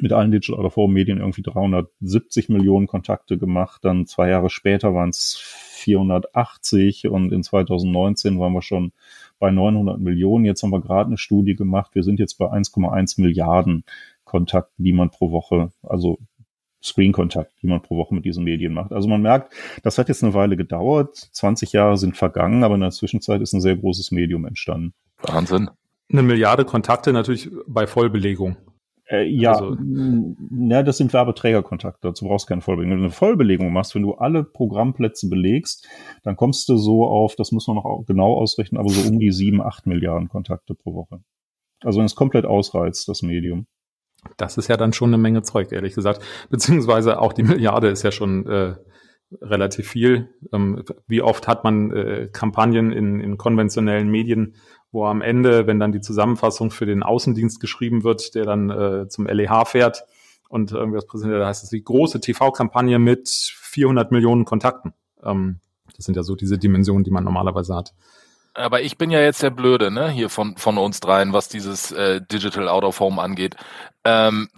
mit 0.00 0.12
allen 0.12 0.30
Digital 0.30 0.64
of 0.64 0.76
Home 0.76 0.94
Medien 0.94 1.18
irgendwie 1.18 1.42
370 1.42 2.48
Millionen 2.48 2.86
Kontakte 2.86 3.36
gemacht. 3.36 3.84
Dann 3.84 4.06
zwei 4.06 4.28
Jahre 4.28 4.48
später 4.48 4.94
waren 4.94 5.10
es 5.10 5.36
480 5.82 7.08
und 7.08 7.32
in 7.32 7.42
2019 7.42 8.38
waren 8.38 8.52
wir 8.52 8.62
schon 8.62 8.92
bei 9.38 9.50
900 9.50 9.98
Millionen. 9.98 10.44
Jetzt 10.44 10.62
haben 10.62 10.70
wir 10.70 10.80
gerade 10.80 11.08
eine 11.08 11.18
Studie 11.18 11.56
gemacht. 11.56 11.94
Wir 11.94 12.04
sind 12.04 12.20
jetzt 12.20 12.34
bei 12.34 12.46
1,1 12.46 13.20
Milliarden 13.20 13.84
Kontakten, 14.24 14.84
die 14.84 14.92
man 14.92 15.10
pro 15.10 15.32
Woche, 15.32 15.72
also 15.82 16.18
Screen-Kontakt, 16.82 17.52
die 17.62 17.66
man 17.66 17.82
pro 17.82 17.96
Woche 17.96 18.14
mit 18.14 18.24
diesen 18.24 18.44
Medien 18.44 18.72
macht. 18.72 18.92
Also 18.92 19.08
man 19.08 19.22
merkt, 19.22 19.52
das 19.82 19.98
hat 19.98 20.08
jetzt 20.08 20.22
eine 20.22 20.34
Weile 20.34 20.56
gedauert. 20.56 21.16
20 21.16 21.72
Jahre 21.72 21.96
sind 21.96 22.16
vergangen, 22.16 22.64
aber 22.64 22.74
in 22.74 22.80
der 22.80 22.90
Zwischenzeit 22.90 23.40
ist 23.40 23.52
ein 23.52 23.60
sehr 23.60 23.76
großes 23.76 24.10
Medium 24.10 24.44
entstanden. 24.44 24.94
Wahnsinn. 25.22 25.70
Eine 26.10 26.22
Milliarde 26.22 26.64
Kontakte 26.64 27.12
natürlich 27.12 27.50
bei 27.66 27.86
Vollbelegung. 27.86 28.56
Äh, 29.08 29.28
ja, 29.28 29.52
also, 29.52 29.76
na, 29.78 30.82
das 30.82 30.96
sind 30.98 31.12
Werbeträgerkontakte, 31.12 32.08
dazu 32.08 32.26
brauchst 32.26 32.46
du 32.46 32.50
keine 32.50 32.60
Vollbelegung. 32.60 32.92
Wenn 32.92 32.98
du 32.98 33.04
eine 33.04 33.12
Vollbelegung 33.12 33.72
machst, 33.72 33.94
wenn 33.94 34.02
du 34.02 34.14
alle 34.14 34.44
Programmplätze 34.44 35.28
belegst, 35.28 35.88
dann 36.22 36.36
kommst 36.36 36.68
du 36.68 36.76
so 36.76 37.06
auf, 37.06 37.34
das 37.36 37.52
muss 37.52 37.66
man 37.66 37.76
noch 37.76 38.04
genau 38.06 38.34
ausrechnen, 38.34 38.78
aber 38.78 38.88
so 38.88 39.08
um 39.08 39.18
die 39.18 39.32
sieben, 39.32 39.60
acht 39.60 39.86
Milliarden 39.86 40.28
Kontakte 40.28 40.74
pro 40.74 40.94
Woche. 40.94 41.20
Also 41.82 41.98
wenn 41.98 42.06
es 42.06 42.14
komplett 42.14 42.46
ausreizt, 42.46 43.08
das 43.08 43.22
Medium. 43.22 43.66
Das 44.36 44.56
ist 44.56 44.68
ja 44.68 44.76
dann 44.76 44.92
schon 44.92 45.10
eine 45.10 45.18
Menge 45.18 45.42
Zeug, 45.42 45.72
ehrlich 45.72 45.94
gesagt. 45.94 46.22
Beziehungsweise 46.48 47.20
auch 47.20 47.32
die 47.32 47.42
Milliarde 47.42 47.88
ist 47.88 48.04
ja 48.04 48.12
schon 48.12 48.46
äh, 48.46 48.76
relativ 49.40 49.88
viel. 49.88 50.28
Ähm, 50.52 50.84
wie 51.06 51.22
oft 51.22 51.48
hat 51.48 51.64
man 51.64 51.90
äh, 51.90 52.28
Kampagnen 52.32 52.92
in, 52.92 53.20
in 53.20 53.36
konventionellen 53.36 54.08
Medien, 54.08 54.54
wo 54.92 55.06
am 55.06 55.22
Ende, 55.22 55.66
wenn 55.66 55.80
dann 55.80 55.90
die 55.90 56.00
Zusammenfassung 56.00 56.70
für 56.70 56.86
den 56.86 57.02
Außendienst 57.02 57.60
geschrieben 57.60 58.04
wird, 58.04 58.34
der 58.34 58.44
dann 58.44 58.70
äh, 58.70 59.08
zum 59.08 59.26
LEH 59.26 59.64
fährt 59.64 60.04
und 60.48 60.72
irgendwas 60.72 61.06
präsentiert, 61.06 61.40
da 61.40 61.46
heißt 61.48 61.64
es 61.64 61.70
die 61.70 61.82
große 61.82 62.20
TV-Kampagne 62.20 62.98
mit 62.98 63.28
400 63.28 64.12
Millionen 64.12 64.44
Kontakten. 64.44 64.92
Ähm, 65.24 65.60
das 65.96 66.04
sind 66.04 66.14
ja 66.14 66.22
so 66.22 66.36
diese 66.36 66.58
Dimensionen, 66.58 67.04
die 67.04 67.10
man 67.10 67.24
normalerweise 67.24 67.74
hat. 67.74 67.94
Aber 68.54 68.82
ich 68.82 68.98
bin 68.98 69.10
ja 69.10 69.20
jetzt 69.20 69.42
der 69.42 69.50
Blöde, 69.50 69.90
ne, 69.90 70.10
hier 70.10 70.28
von, 70.28 70.58
von 70.58 70.76
uns 70.76 71.00
dreien, 71.00 71.32
was 71.32 71.48
dieses 71.48 71.90
äh, 71.90 72.20
Digital 72.20 72.68
Out 72.68 72.84
of 72.84 73.00
Home 73.00 73.20
angeht. 73.20 73.56
Ähm, 74.04 74.50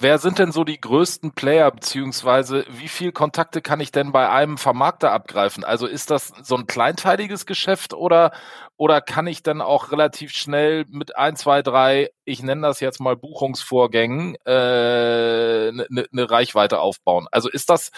wer 0.00 0.18
sind 0.18 0.38
denn 0.38 0.52
so 0.52 0.64
die 0.64 0.80
größten 0.80 1.32
Player, 1.32 1.70
beziehungsweise 1.70 2.66
wie 2.68 2.88
viel 2.88 3.12
Kontakte 3.12 3.62
kann 3.62 3.80
ich 3.80 3.90
denn 3.90 4.12
bei 4.12 4.28
einem 4.28 4.58
Vermarkter 4.58 5.12
abgreifen? 5.12 5.64
Also 5.64 5.86
ist 5.86 6.10
das 6.10 6.32
so 6.42 6.56
ein 6.56 6.66
kleinteiliges 6.66 7.46
Geschäft 7.46 7.94
oder, 7.94 8.32
oder 8.76 9.00
kann 9.00 9.26
ich 9.28 9.42
dann 9.42 9.62
auch 9.62 9.92
relativ 9.92 10.32
schnell 10.32 10.84
mit 10.88 11.16
ein, 11.16 11.36
zwei, 11.36 11.62
drei, 11.62 12.10
ich 12.24 12.42
nenne 12.42 12.62
das 12.62 12.80
jetzt 12.80 13.00
mal 13.00 13.16
Buchungsvorgängen, 13.16 14.36
eine 14.44 15.68
äh, 15.68 15.72
ne, 15.72 15.86
ne, 15.88 16.06
ne 16.10 16.30
Reichweite 16.30 16.80
aufbauen? 16.80 17.28
Also 17.30 17.48
ist 17.48 17.70
das, 17.70 17.92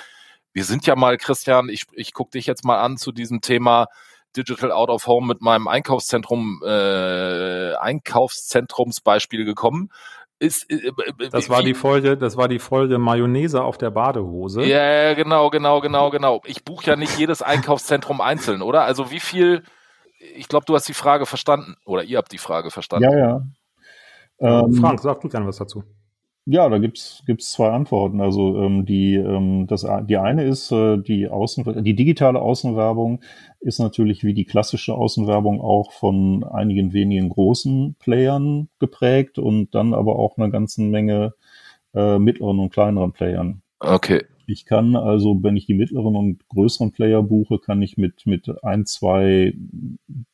wir 0.53 0.65
sind 0.65 0.87
ja 0.87 0.95
mal, 0.97 1.17
Christian, 1.17 1.71
ich, 1.71 1.85
ich 1.93 2.13
gucke 2.13 2.33
dich 2.33 2.47
jetzt 2.47 2.65
mal 2.65 2.81
an 2.81 2.99
zu 2.99 3.11
diesem 3.11 3.41
Thema, 3.41 3.87
Digital 4.37 4.73
Out 4.73 4.89
of 4.89 5.07
Home 5.07 5.27
mit 5.27 5.41
meinem 5.41 5.69
Einkaufszentrum, 5.69 6.63
äh, 6.65 7.75
Einkaufszentrumsbeispiel 7.75 9.45
gekommen. 9.45 9.91
Ist, 10.39 10.71
äh, 10.71 10.89
äh 10.89 11.29
das 11.31 11.51
war 11.51 11.63
die 11.63 11.75
Folge, 11.75 12.17
das 12.17 12.37
war 12.37 12.49
die 12.49 12.59
Folge 12.59 12.99
Mayonnaise 12.99 13.63
auf 13.63 13.77
der 13.77 13.91
Badehose. 13.91 14.63
Ja, 14.63 15.15
genau, 15.15 15.51
genau, 15.51 15.81
genau, 15.81 16.11
genau. 16.11 16.41
Ich 16.47 16.65
buche 16.65 16.87
ja 16.87 16.97
nicht 16.97 17.19
jedes 17.19 17.43
Einkaufszentrum 17.43 18.21
einzeln, 18.21 18.63
oder? 18.63 18.83
Also 18.83 19.11
wie 19.11 19.21
viel, 19.21 19.65
ich 20.35 20.49
glaube, 20.49 20.65
du 20.67 20.75
hast 20.75 20.89
die 20.89 20.95
Frage 20.95 21.27
verstanden, 21.27 21.77
oder 21.85 22.05
ihr 22.05 22.19
habt 22.19 22.33
die 22.33 22.39
Frage 22.39 22.71
verstanden. 22.71 23.11
Ja, 23.11 23.19
ja. 23.19 23.43
Ähm, 24.41 24.73
Frank, 24.73 25.01
sag 25.01 25.21
du 25.21 25.29
gerne 25.29 25.47
was 25.47 25.59
dazu. 25.59 25.85
Ja, 26.53 26.69
da 26.69 26.79
gibt's 26.79 27.23
gibt's 27.27 27.53
zwei 27.53 27.71
Antworten. 27.71 28.21
Also 28.21 28.61
ähm, 28.61 28.85
die 28.85 29.15
ähm, 29.15 29.69
das 29.69 29.87
die 30.09 30.17
eine 30.17 30.43
ist 30.43 30.73
äh, 30.73 30.99
die 30.99 31.29
Außen 31.29 31.85
die 31.85 31.95
digitale 31.95 32.43
Außenwerbung 32.43 33.21
ist 33.61 33.79
natürlich 33.79 34.25
wie 34.25 34.35
die 34.35 34.47
klassische 34.47 34.95
Außenwerbung 34.95 35.61
auch 35.61 35.93
von 35.93 36.43
einigen 36.43 36.93
wenigen 36.93 37.29
großen 37.29 37.95
Playern 38.01 38.69
geprägt 38.81 39.39
und 39.39 39.77
dann 39.77 39.95
aber 39.95 40.19
auch 40.19 40.39
einer 40.39 40.51
ganzen 40.51 40.91
Menge 40.91 41.35
äh, 41.95 42.19
mittleren 42.19 42.59
und 42.59 42.73
kleineren 42.73 43.13
Playern. 43.13 43.63
Okay. 43.79 44.25
Ich 44.49 44.65
kann 44.65 44.97
also, 44.97 45.45
wenn 45.45 45.57
ich 45.57 45.67
die 45.67 45.75
mittleren 45.75 46.17
und 46.17 46.49
größeren 46.49 46.91
Player 46.91 47.23
buche, 47.23 47.61
kann 47.61 47.81
ich 47.81 47.97
mit 47.97 48.27
mit 48.27 48.53
ein 48.65 48.87
zwei 48.87 49.55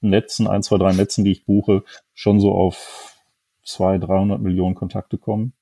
Netzen, 0.01 0.47
ein 0.47 0.63
zwei 0.63 0.79
drei 0.79 0.95
Netzen, 0.95 1.27
die 1.27 1.33
ich 1.33 1.45
buche, 1.45 1.83
schon 2.15 2.41
so 2.41 2.55
auf 2.55 3.15
zwei 3.63 3.99
dreihundert 3.99 4.41
Millionen 4.41 4.75
Kontakte 4.75 5.19
kommen. 5.19 5.53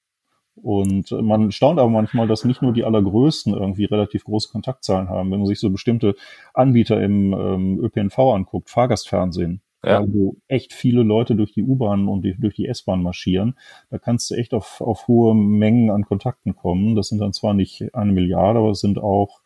Und 0.57 1.11
man 1.11 1.51
staunt 1.51 1.81
aber 1.81 1.91
manchmal, 1.91 2.29
dass 2.29 2.45
nicht 2.45 2.63
nur 2.63 2.73
die 2.73 2.85
allergrößten 2.85 3.55
irgendwie 3.55 3.85
relativ 3.85 4.25
große 4.25 4.51
Kontaktzahlen 4.51 5.09
haben. 5.09 5.31
Wenn 5.31 5.41
man 5.41 5.47
sich 5.47 5.59
so 5.59 5.71
bestimmte 5.71 6.15
Anbieter 6.53 7.03
im 7.03 7.33
ähm, 7.33 7.79
ÖPNV 7.81 8.19
anguckt, 8.19 8.71
Fahrgastfernsehen, 8.71 9.63
ja. 9.85 10.05
wo 10.07 10.37
echt 10.47 10.73
viele 10.73 11.03
Leute 11.03 11.35
durch 11.35 11.53
die 11.53 11.63
U-Bahn 11.63 12.09
und 12.09 12.23
die, 12.23 12.37
durch 12.39 12.55
die 12.55 12.67
S-Bahn 12.67 13.03
marschieren, 13.03 13.59
da 13.91 13.99
kannst 13.99 14.31
du 14.31 14.37
echt 14.37 14.55
auf, 14.55 14.81
auf 14.81 15.09
hohe 15.09 15.35
Mengen 15.35 15.91
an 15.91 16.05
Kontakten 16.05 16.55
kommen. 16.55 16.95
Das 16.95 17.09
sind 17.09 17.19
dann 17.19 17.33
zwar 17.33 17.55
nicht 17.55 17.95
eine 17.95 18.13
Milliarde, 18.13 18.61
aber 18.61 18.71
es 18.71 18.81
sind 18.81 18.99
auch, 18.99 19.41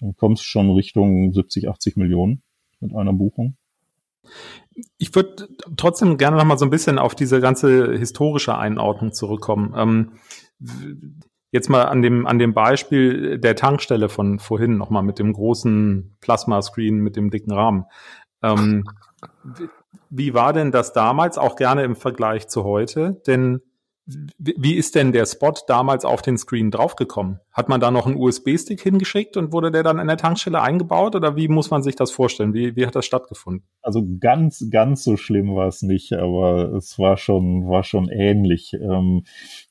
dann 0.00 0.14
kommst 0.16 0.44
schon 0.44 0.70
Richtung 0.70 1.32
70, 1.32 1.68
80 1.68 1.96
Millionen 1.96 2.42
mit 2.80 2.94
einer 2.94 3.12
Buchung. 3.12 3.56
Ich 4.98 5.14
würde 5.14 5.48
trotzdem 5.76 6.16
gerne 6.16 6.36
noch 6.36 6.44
mal 6.44 6.58
so 6.58 6.64
ein 6.64 6.70
bisschen 6.70 6.98
auf 6.98 7.14
diese 7.14 7.40
ganze 7.40 7.92
historische 7.92 8.56
Einordnung 8.56 9.12
zurückkommen. 9.12 9.74
Ähm, 9.76 10.12
jetzt 11.50 11.68
mal 11.68 11.82
an 11.82 12.02
dem, 12.02 12.26
an 12.26 12.38
dem 12.38 12.54
Beispiel 12.54 13.38
der 13.38 13.56
Tankstelle 13.56 14.08
von 14.08 14.38
vorhin 14.38 14.76
noch 14.76 14.90
mal 14.90 15.02
mit 15.02 15.18
dem 15.18 15.32
großen 15.32 16.16
Plasma-Screen 16.20 16.96
mit 16.96 17.16
dem 17.16 17.30
dicken 17.30 17.52
Rahmen. 17.52 17.84
Ähm, 18.42 18.84
wie 20.08 20.34
war 20.34 20.52
denn 20.52 20.72
das 20.72 20.92
damals, 20.92 21.38
auch 21.38 21.56
gerne 21.56 21.84
im 21.84 21.96
Vergleich 21.96 22.48
zu 22.48 22.64
heute? 22.64 23.20
Denn 23.26 23.60
wie 24.38 24.74
ist 24.74 24.94
denn 24.94 25.12
der 25.12 25.26
Spot 25.26 25.54
damals 25.66 26.04
auf 26.04 26.22
den 26.22 26.38
Screen 26.38 26.70
draufgekommen? 26.70 27.40
Hat 27.52 27.68
man 27.68 27.80
da 27.80 27.90
noch 27.90 28.06
einen 28.06 28.16
USB-Stick 28.16 28.80
hingeschickt 28.80 29.36
und 29.36 29.52
wurde 29.52 29.70
der 29.70 29.82
dann 29.82 29.98
in 29.98 30.06
der 30.06 30.16
Tankstelle 30.16 30.60
eingebaut 30.60 31.14
oder 31.14 31.36
wie 31.36 31.48
muss 31.48 31.70
man 31.70 31.82
sich 31.82 31.96
das 31.96 32.10
vorstellen? 32.10 32.54
Wie, 32.54 32.76
wie 32.76 32.86
hat 32.86 32.96
das 32.96 33.06
stattgefunden? 33.06 33.66
Also 33.82 34.04
ganz, 34.20 34.66
ganz 34.70 35.04
so 35.04 35.16
schlimm 35.16 35.54
war 35.54 35.68
es 35.68 35.82
nicht, 35.82 36.12
aber 36.12 36.72
es 36.74 36.98
war 36.98 37.16
schon, 37.16 37.68
war 37.68 37.84
schon 37.84 38.08
ähnlich. 38.08 38.72
Ähm, 38.74 39.24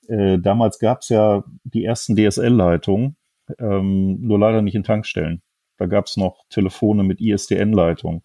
äh, 0.08 0.40
damals 0.40 0.80
gab 0.80 1.02
es 1.02 1.10
ja 1.10 1.44
die 1.64 1.84
ersten 1.84 2.16
DSL-Leitungen, 2.16 3.16
ähm, 3.60 4.20
nur 4.22 4.40
leider 4.40 4.62
nicht 4.62 4.76
in 4.76 4.84
Tankstellen. 4.84 5.42
Da 5.80 5.86
gab 5.86 6.06
es 6.06 6.18
noch 6.18 6.46
Telefone 6.50 7.04
mit 7.04 7.22
ISDN-Leitung. 7.22 8.22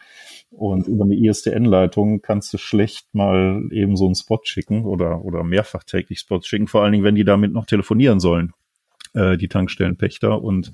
Und 0.51 0.89
über 0.89 1.05
eine 1.05 1.15
ISDN-Leitung 1.15 2.21
kannst 2.21 2.53
du 2.53 2.59
schlecht 2.59 3.15
mal 3.15 3.63
eben 3.71 3.97
so 3.97 4.07
einen 4.07 4.15
Spot 4.15 4.41
schicken 4.43 4.85
oder, 4.85 5.25
oder 5.25 5.45
mehrfach 5.45 5.85
täglich 5.85 6.19
Spots 6.19 6.47
schicken, 6.47 6.67
vor 6.67 6.83
allen 6.83 6.93
Dingen, 6.93 7.05
wenn 7.05 7.15
die 7.15 7.25
damit 7.25 7.53
noch 7.53 7.67
telefonieren 7.67 8.21
sollen, 8.21 8.53
äh, 9.15 9.37
die 9.37 9.49
Tankstellenpächter. 9.49 10.43
Und 10.43 10.73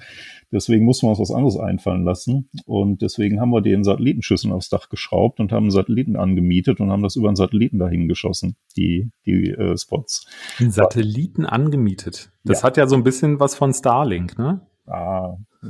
deswegen 0.50 0.84
mussten 0.84 1.06
wir 1.06 1.10
uns 1.10 1.20
was 1.20 1.30
anderes 1.30 1.58
einfallen 1.58 2.04
lassen. 2.04 2.48
Und 2.64 3.02
deswegen 3.02 3.40
haben 3.40 3.50
wir 3.50 3.60
den 3.60 3.84
Satellitenschüsseln 3.84 4.52
aufs 4.52 4.70
Dach 4.70 4.88
geschraubt 4.88 5.40
und 5.40 5.52
haben 5.52 5.64
einen 5.64 5.70
Satelliten 5.70 6.16
angemietet 6.16 6.80
und 6.80 6.90
haben 6.90 7.02
das 7.02 7.16
über 7.16 7.28
einen 7.28 7.36
Satelliten 7.36 7.78
dahin 7.78 8.08
geschossen, 8.08 8.56
die, 8.76 9.10
die 9.26 9.50
äh, 9.50 9.76
Spots. 9.76 10.26
Einen 10.58 10.70
Satelliten 10.70 11.44
angemietet. 11.44 12.32
Das 12.44 12.62
ja. 12.62 12.66
hat 12.66 12.76
ja 12.78 12.86
so 12.86 12.96
ein 12.96 13.04
bisschen 13.04 13.38
was 13.40 13.54
von 13.54 13.74
Starlink, 13.74 14.38
ne? 14.38 14.66
Ah, 14.86 15.36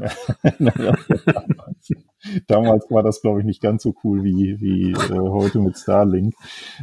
Damals 2.46 2.88
war 2.90 3.02
das, 3.02 3.20
glaube 3.22 3.40
ich, 3.40 3.46
nicht 3.46 3.60
ganz 3.60 3.82
so 3.82 3.92
cool 4.04 4.22
wie, 4.22 4.60
wie 4.60 4.92
äh, 4.92 5.18
heute 5.18 5.58
mit 5.58 5.76
Starlink. 5.76 6.34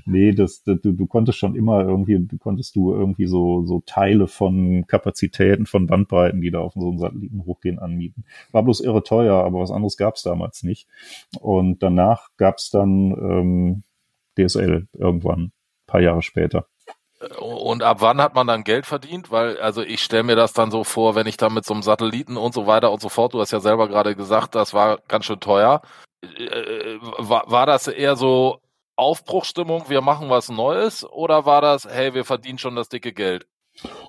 Nee, 0.05 0.33
das, 0.33 0.61
das, 0.63 0.81
du, 0.81 0.91
du 0.91 1.07
konntest 1.07 1.37
schon 1.37 1.55
immer 1.55 1.81
irgendwie, 1.81 2.19
du 2.19 2.37
konntest 2.37 2.75
du 2.75 2.93
irgendwie 2.93 3.27
so, 3.27 3.63
so 3.65 3.81
Teile 3.85 4.27
von 4.27 4.85
Kapazitäten, 4.87 5.65
von 5.65 5.87
Bandbreiten, 5.87 6.41
die 6.41 6.51
da 6.51 6.59
auf 6.59 6.73
so 6.73 6.89
einen 6.89 6.99
Satelliten 6.99 7.45
hochgehen, 7.45 7.79
anmieten. 7.79 8.25
War 8.51 8.63
bloß 8.63 8.81
irre 8.81 9.03
teuer, 9.03 9.35
aber 9.35 9.59
was 9.61 9.71
anderes 9.71 9.95
gab 9.95 10.15
es 10.15 10.23
damals 10.23 10.63
nicht. 10.63 10.87
Und 11.39 11.81
danach 11.83 12.29
gab 12.35 12.57
es 12.57 12.69
dann 12.69 13.11
ähm, 13.11 13.83
DSL 14.37 14.87
irgendwann, 14.93 15.53
paar 15.85 16.01
Jahre 16.01 16.21
später. 16.21 16.67
Und 17.39 17.81
ab 17.81 17.97
wann 18.01 18.21
hat 18.21 18.35
man 18.35 18.45
dann 18.45 18.63
Geld 18.63 18.85
verdient? 18.85 19.31
Weil, 19.31 19.57
also 19.59 19.81
ich 19.81 20.03
stelle 20.03 20.23
mir 20.23 20.35
das 20.35 20.53
dann 20.53 20.69
so 20.69 20.83
vor, 20.83 21.15
wenn 21.15 21.25
ich 21.25 21.37
da 21.37 21.49
mit 21.49 21.65
so 21.65 21.73
einem 21.73 21.81
Satelliten 21.81 22.37
und 22.37 22.53
so 22.53 22.67
weiter 22.67 22.91
und 22.91 23.01
so 23.01 23.09
fort, 23.09 23.33
du 23.33 23.39
hast 23.39 23.51
ja 23.51 23.59
selber 23.59 23.87
gerade 23.87 24.15
gesagt, 24.15 24.53
das 24.53 24.73
war 24.73 24.99
ganz 25.07 25.25
schön 25.25 25.39
teuer. 25.39 25.81
Äh, 26.21 26.97
war, 27.17 27.49
war 27.49 27.65
das 27.65 27.87
eher 27.87 28.15
so 28.15 28.59
Aufbruchstimmung, 28.95 29.89
wir 29.89 30.01
machen 30.01 30.29
was 30.29 30.49
Neues? 30.49 31.09
Oder 31.09 31.45
war 31.45 31.61
das, 31.61 31.85
hey, 31.85 32.13
wir 32.13 32.25
verdienen 32.25 32.59
schon 32.59 32.75
das 32.75 32.89
dicke 32.89 33.13
Geld? 33.13 33.47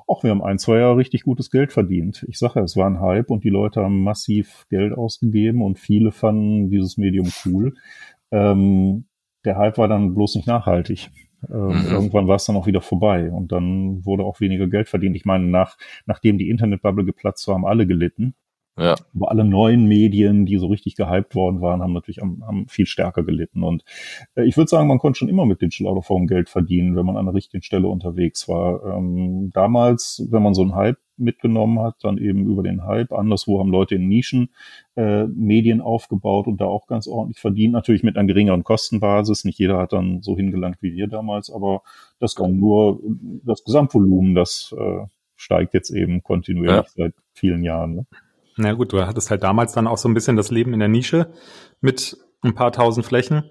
Auch 0.06 0.22
wir 0.22 0.30
haben 0.30 0.42
ein, 0.42 0.58
zwei 0.58 0.78
Jahre 0.78 0.96
richtig 0.96 1.22
gutes 1.22 1.50
Geld 1.50 1.72
verdient. 1.72 2.24
Ich 2.28 2.38
sage, 2.38 2.60
es 2.60 2.76
war 2.76 2.88
ein 2.88 3.00
Hype 3.00 3.30
und 3.30 3.44
die 3.44 3.50
Leute 3.50 3.82
haben 3.82 4.02
massiv 4.02 4.66
Geld 4.70 4.92
ausgegeben 4.96 5.62
und 5.62 5.78
viele 5.78 6.12
fanden 6.12 6.70
dieses 6.70 6.96
Medium 6.96 7.30
cool. 7.44 7.74
Ähm, 8.30 9.06
der 9.44 9.56
Hype 9.56 9.78
war 9.78 9.88
dann 9.88 10.14
bloß 10.14 10.36
nicht 10.36 10.46
nachhaltig. 10.46 11.10
Ähm, 11.48 11.68
mhm. 11.68 11.86
Irgendwann 11.90 12.28
war 12.28 12.36
es 12.36 12.44
dann 12.44 12.56
auch 12.56 12.66
wieder 12.66 12.80
vorbei 12.80 13.30
und 13.30 13.52
dann 13.52 14.04
wurde 14.04 14.24
auch 14.24 14.40
weniger 14.40 14.66
Geld 14.66 14.88
verdient. 14.88 15.16
Ich 15.16 15.24
meine, 15.24 15.46
nach, 15.46 15.76
nachdem 16.06 16.38
die 16.38 16.50
Internetbubble 16.50 17.04
geplatzt 17.04 17.46
war, 17.48 17.54
haben 17.54 17.66
alle 17.66 17.86
gelitten. 17.86 18.34
Ja. 18.78 18.94
Aber 19.14 19.30
alle 19.30 19.44
neuen 19.44 19.86
Medien, 19.86 20.46
die 20.46 20.56
so 20.58 20.68
richtig 20.68 20.94
gehypt 20.94 21.34
worden 21.34 21.60
waren, 21.60 21.82
haben 21.82 21.92
natürlich 21.92 22.22
am, 22.22 22.44
haben 22.46 22.68
viel 22.68 22.86
stärker 22.86 23.24
gelitten. 23.24 23.64
Und 23.64 23.84
äh, 24.36 24.44
ich 24.44 24.56
würde 24.56 24.68
sagen, 24.68 24.88
man 24.88 24.98
konnte 24.98 25.18
schon 25.18 25.28
immer 25.28 25.46
mit 25.46 25.58
of 25.84 26.08
Home 26.08 26.26
Geld 26.26 26.48
verdienen, 26.48 26.96
wenn 26.96 27.04
man 27.04 27.16
an 27.16 27.26
der 27.26 27.34
richtigen 27.34 27.62
Stelle 27.62 27.88
unterwegs 27.88 28.48
war. 28.48 28.84
Ähm, 28.84 29.50
damals, 29.52 30.26
wenn 30.30 30.42
man 30.42 30.54
so 30.54 30.62
einen 30.62 30.76
Hype 30.76 30.98
mitgenommen 31.16 31.80
hat, 31.80 31.96
dann 32.02 32.18
eben 32.18 32.46
über 32.46 32.62
den 32.62 32.84
Hype. 32.84 33.12
Anderswo 33.12 33.58
haben 33.58 33.70
Leute 33.70 33.96
in 33.96 34.06
Nischen 34.06 34.50
äh, 34.96 35.24
Medien 35.24 35.80
aufgebaut 35.80 36.46
und 36.46 36.60
da 36.60 36.66
auch 36.66 36.86
ganz 36.86 37.08
ordentlich 37.08 37.40
verdient. 37.40 37.72
Natürlich 37.72 38.04
mit 38.04 38.16
einer 38.16 38.28
geringeren 38.28 38.62
Kostenbasis. 38.62 39.44
Nicht 39.44 39.58
jeder 39.58 39.78
hat 39.78 39.92
dann 39.92 40.22
so 40.22 40.36
hingelangt 40.36 40.78
wie 40.80 40.94
wir 40.94 41.08
damals, 41.08 41.50
aber 41.50 41.82
das 42.20 42.36
kann 42.36 42.56
nur 42.56 43.00
das 43.44 43.64
Gesamtvolumen, 43.64 44.36
das 44.36 44.72
äh, 44.78 45.06
steigt 45.34 45.74
jetzt 45.74 45.90
eben 45.90 46.22
kontinuierlich 46.22 46.86
ja. 46.96 47.04
seit 47.04 47.14
vielen 47.32 47.64
Jahren. 47.64 47.94
Ne? 47.96 48.06
Na 48.58 48.72
gut, 48.72 48.92
du 48.92 49.06
hattest 49.06 49.30
halt 49.30 49.44
damals 49.44 49.72
dann 49.72 49.86
auch 49.86 49.98
so 49.98 50.08
ein 50.08 50.14
bisschen 50.14 50.36
das 50.36 50.50
Leben 50.50 50.72
in 50.72 50.80
der 50.80 50.88
Nische 50.88 51.32
mit 51.80 52.16
ein 52.42 52.54
paar 52.54 52.72
tausend 52.72 53.06
Flächen. 53.06 53.44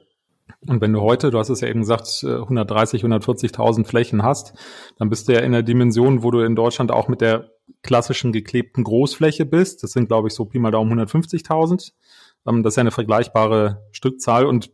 Und 0.68 0.82
wenn 0.82 0.92
du 0.92 1.02
heute, 1.02 1.32
du 1.32 1.40
hast 1.40 1.50
es 1.50 1.62
ja 1.62 1.70
eben 1.70 1.82
gesagt, 1.82 2.24
130, 2.24 3.04
140.000 3.04 3.86
Flächen 3.86 4.24
hast, 4.24 4.54
dann 4.98 5.10
bist 5.10 5.28
du 5.28 5.34
ja 5.34 5.40
in 5.40 5.54
der 5.54 5.64
Dimension, 5.64 6.24
wo 6.24 6.32
du 6.32 6.40
in 6.40 6.56
Deutschland 6.56 6.92
auch 6.92 7.08
mit 7.08 7.22
der 7.22 7.52
klassischen 7.84 8.34
geklebten 8.34 8.84
Großfläche 8.84 9.46
bist. 9.46 9.82
Das 9.84 9.92
sind, 9.92 10.08
glaube 10.08 10.28
ich, 10.28 10.34
so 10.34 10.46
Pi 10.46 10.60
mal 10.60 10.72
Daumen 10.72 11.00
150.000. 11.00 11.94
Ähm, 12.46 12.64
das 12.64 12.74
ist 12.74 12.78
ja 12.78 12.82
eine 12.82 12.92
vergleichbare 12.92 13.86
Stückzahl 13.92 14.46
und 14.46 14.72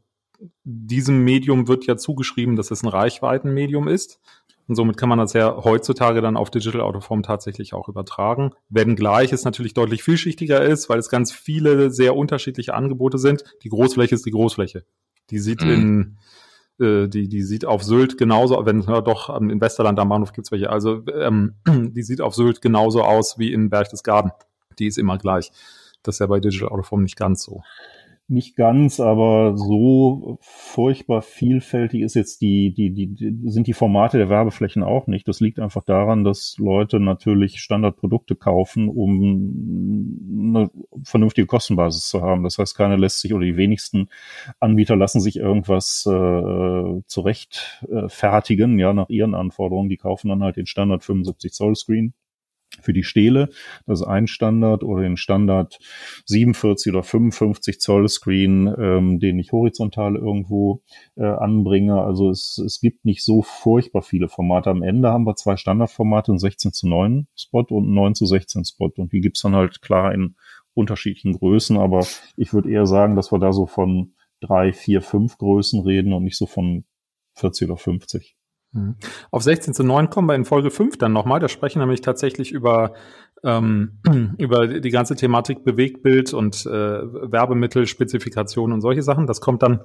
diesem 0.64 1.24
Medium 1.24 1.68
wird 1.68 1.86
ja 1.86 1.96
zugeschrieben, 1.96 2.56
dass 2.56 2.72
es 2.72 2.84
ein 2.84 2.90
Reichweitenmedium 2.90 3.88
ist. 3.88 4.20
Und 4.68 4.76
somit 4.76 4.98
kann 4.98 5.10
man 5.10 5.20
das 5.20 5.34
ja 5.34 5.64
heutzutage 5.64 6.22
dann 6.22 6.38
auf 6.38 6.50
Digital 6.50 6.82
Autoform 6.82 7.22
tatsächlich 7.22 7.74
auch 7.74 7.90
übertragen. 7.90 8.52
Wenngleich 8.70 9.34
es 9.34 9.44
natürlich 9.44 9.74
deutlich 9.74 10.04
vielschichtiger 10.04 10.62
ist, 10.64 10.90
weil 10.90 11.00
es 11.00 11.10
ganz 11.10 11.32
viele 11.32 11.90
sehr 11.92 12.16
unterschiedliche 12.16 12.74
Angebote 12.74 13.18
sind. 13.18 13.44
Die 13.64 13.70
Großfläche 13.70 14.16
ist 14.16 14.26
die 14.26 14.32
Großfläche. 14.32 14.86
Die 15.32 15.40
sieht 15.40 15.64
mhm. 15.64 16.18
in, 16.80 16.86
äh, 16.86 17.08
die, 17.10 17.28
die 17.28 17.42
sieht 17.42 17.66
auf 17.66 17.84
Sylt 17.84 18.18
genauso, 18.18 18.66
wenn 18.66 18.82
ja, 18.82 19.02
doch 19.02 19.30
in 19.42 19.60
Westerland 19.60 20.00
am 20.00 20.10
Bahnhof 20.10 20.32
gibt's 20.32 20.52
welche, 20.52 20.70
also 20.70 21.04
ähm, 21.14 21.56
die 21.68 22.04
sieht 22.04 22.22
auf 22.22 22.34
Sylt 22.34 22.62
genauso 22.62 23.04
aus 23.04 23.38
wie 23.38 23.52
in 23.52 23.70
Berchtesgaden. 23.70 24.32
Die 24.80 24.88
ist 24.88 24.98
immer 24.98 25.18
gleich. 25.18 25.52
Das 26.04 26.16
ist 26.16 26.20
ja 26.20 26.28
bei 26.28 26.40
Digital 26.40 26.70
Autoform 26.70 27.04
nicht 27.04 27.18
ganz 27.18 27.44
so 27.44 27.62
nicht 28.28 28.56
ganz, 28.56 29.00
aber 29.00 29.58
so 29.58 30.38
furchtbar 30.42 31.22
vielfältig 31.22 32.02
ist 32.02 32.16
jetzt 32.16 32.42
die, 32.42 32.74
die, 32.74 32.92
die, 32.92 33.38
sind 33.50 33.68
die 33.68 33.74
Formate 33.74 34.18
der 34.18 34.30
Werbeflächen 34.30 34.82
auch 34.82 35.08
nicht. 35.08 35.28
Das 35.28 35.42
liegt 35.42 35.60
einfach 35.60 35.84
daran, 35.84 36.24
dass 36.24 36.56
Leute 36.58 37.00
natürlich 37.00 37.60
Standardprodukte 37.60 38.36
kaufen, 38.36 38.88
um 38.88 40.56
eine 40.56 40.72
vernünftige 41.04 41.48
Kostenbasis 41.48 42.08
zu 42.08 42.22
haben. 42.22 42.44
Das 42.44 42.58
heißt, 42.58 42.76
keiner 42.78 42.98
lässt 42.98 43.20
sich 43.20 43.34
oder 43.34 43.46
die 43.46 43.58
wenigsten 43.58 44.10
Anbieter 44.60 44.96
lassen 44.96 45.20
sich 45.20 45.38
irgendwas 45.38 46.06
äh, 46.08 47.02
zurecht 47.06 47.86
äh, 47.90 48.08
fertigen, 48.08 48.80
ja, 48.80 48.94
nach 48.94 49.10
ihren 49.10 49.36
Anforderungen. 49.36 49.90
Die 49.90 49.98
kaufen 49.98 50.30
dann 50.30 50.44
halt 50.44 50.56
den 50.56 50.66
Standard 50.66 51.04
75 51.04 51.52
Zoll 51.52 51.76
Screen 51.76 52.14
für 52.82 52.94
die 52.94 53.04
Stele. 53.04 53.50
Das 53.86 54.02
ist 54.02 54.08
ein 54.08 54.28
Standard 54.28 54.84
oder 54.84 55.04
den 55.04 55.18
Standard 55.18 55.80
47 56.26 56.92
oder 56.92 57.04
55 57.04 57.80
Zoll 57.80 58.08
Screen, 58.08 58.74
ähm, 58.78 59.20
den 59.20 59.40
ich 59.40 59.52
horizontal 59.52 60.16
irgendwo 60.16 60.82
äh, 61.16 61.26
anbringe. 61.26 62.02
Also 62.02 62.30
es, 62.30 62.58
es 62.58 62.80
gibt 62.80 63.06
nicht 63.06 63.24
so 63.24 63.42
furchtbar 63.42 64.02
viele 64.02 64.30
Formate. 64.30 64.70
Am 64.70 64.84
Ende 64.84 65.10
haben 65.10 65.26
wir 65.26 65.36
zwei 65.36 65.58
Standardformate, 65.58 66.32
einen 66.32 66.40
16 66.40 66.74
zu 66.74 66.88
9 66.88 67.28
Spot 67.36 67.66
und 67.70 67.86
einen 67.86 67.94
9 67.94 68.16
zu 68.16 68.26
16 68.26 68.66
Spot. 68.66 68.92
Und 68.98 69.14
die 69.14 69.22
gibt's 69.22 69.42
dann 69.42 69.56
halt 69.56 69.82
klar 69.82 70.14
in 70.14 70.36
unterschiedlichen 70.74 71.34
Größen. 71.34 71.78
Aber 71.78 72.06
ich 72.36 72.54
würde 72.54 72.72
eher 72.72 72.86
sagen, 72.86 73.16
dass 73.16 73.32
wir 73.32 73.40
da 73.40 73.54
so 73.54 73.66
von 73.66 74.14
drei, 74.40 74.74
vier, 74.74 75.02
fünf 75.02 75.38
Größen 75.38 75.82
reden 75.82 76.14
und 76.14 76.24
nicht 76.24 76.38
so 76.38 76.46
von 76.46 76.86
40 77.36 77.70
oder 77.70 77.78
50. 77.78 78.36
Mhm. 78.74 78.96
Auf 79.32 79.44
16 79.44 79.74
zu 79.74 79.84
9 79.84 80.10
kommen 80.10 80.28
wir 80.28 80.36
in 80.36 80.46
Folge 80.46 80.72
5 80.72 80.98
dann 80.98 81.14
nochmal. 81.14 81.40
Da 81.40 81.48
sprechen 81.48 81.80
wir 81.80 81.86
nämlich 81.86 82.02
tatsächlich 82.02 82.52
über, 82.52 82.94
ähm, 83.44 84.00
über 84.38 84.68
die 84.68 84.90
ganze 84.90 85.16
Thematik 85.16 85.64
Bewegtbild 85.64 86.34
und 86.34 86.66
äh, 86.66 86.70
Werbemittel, 86.70 87.88
Spezifikationen 87.88 88.74
und 88.74 88.82
solche 88.82 89.04
Sachen. 89.04 89.28
Das 89.28 89.42
kommt 89.42 89.64
dann 89.64 89.82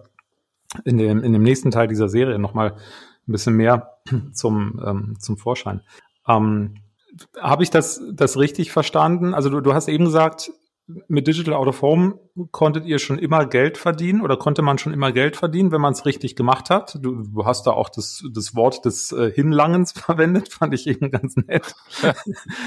in 0.85 0.99
dem, 0.99 1.23
in 1.23 1.33
dem 1.33 1.42
nächsten 1.42 1.71
Teil 1.71 1.88
dieser 1.88 2.09
Serie 2.09 2.38
nochmal 2.38 2.73
ein 2.73 3.33
bisschen 3.33 3.54
mehr 3.54 3.99
zum, 4.33 4.80
ähm, 4.85 5.14
zum 5.18 5.37
Vorschein. 5.37 5.83
Ähm, 6.26 6.76
Habe 7.38 7.62
ich 7.62 7.71
das, 7.71 8.02
das 8.12 8.38
richtig 8.38 8.73
verstanden? 8.73 9.35
Also 9.35 9.50
du, 9.50 9.61
du 9.61 9.75
hast 9.75 9.88
eben 9.88 10.07
gesagt, 10.07 10.50
mit 11.07 11.26
Digital 11.26 11.54
Out 11.54 11.68
of 11.68 11.83
Home 11.83 12.18
konntet 12.50 12.87
ihr 12.87 12.99
schon 12.99 13.18
immer 13.18 13.45
Geld 13.45 13.76
verdienen 13.76 14.23
oder 14.23 14.38
konnte 14.38 14.62
man 14.62 14.78
schon 14.78 14.95
immer 14.95 15.12
Geld 15.12 15.37
verdienen, 15.37 15.71
wenn 15.71 15.83
man 15.83 15.92
es 15.92 16.07
richtig 16.07 16.35
gemacht 16.35 16.71
hat? 16.71 16.99
Du, 17.02 17.23
du, 17.23 17.45
hast 17.45 17.66
da 17.66 17.73
auch 17.73 17.90
das, 17.90 18.25
das 18.33 18.54
Wort 18.54 18.85
des 18.87 19.12
äh, 19.12 19.30
Hinlangens 19.30 19.92
verwendet, 19.97 20.50
fand 20.52 20.73
ich 20.73 20.87
eben 20.87 21.11
ganz 21.11 21.37
nett. 21.37 21.75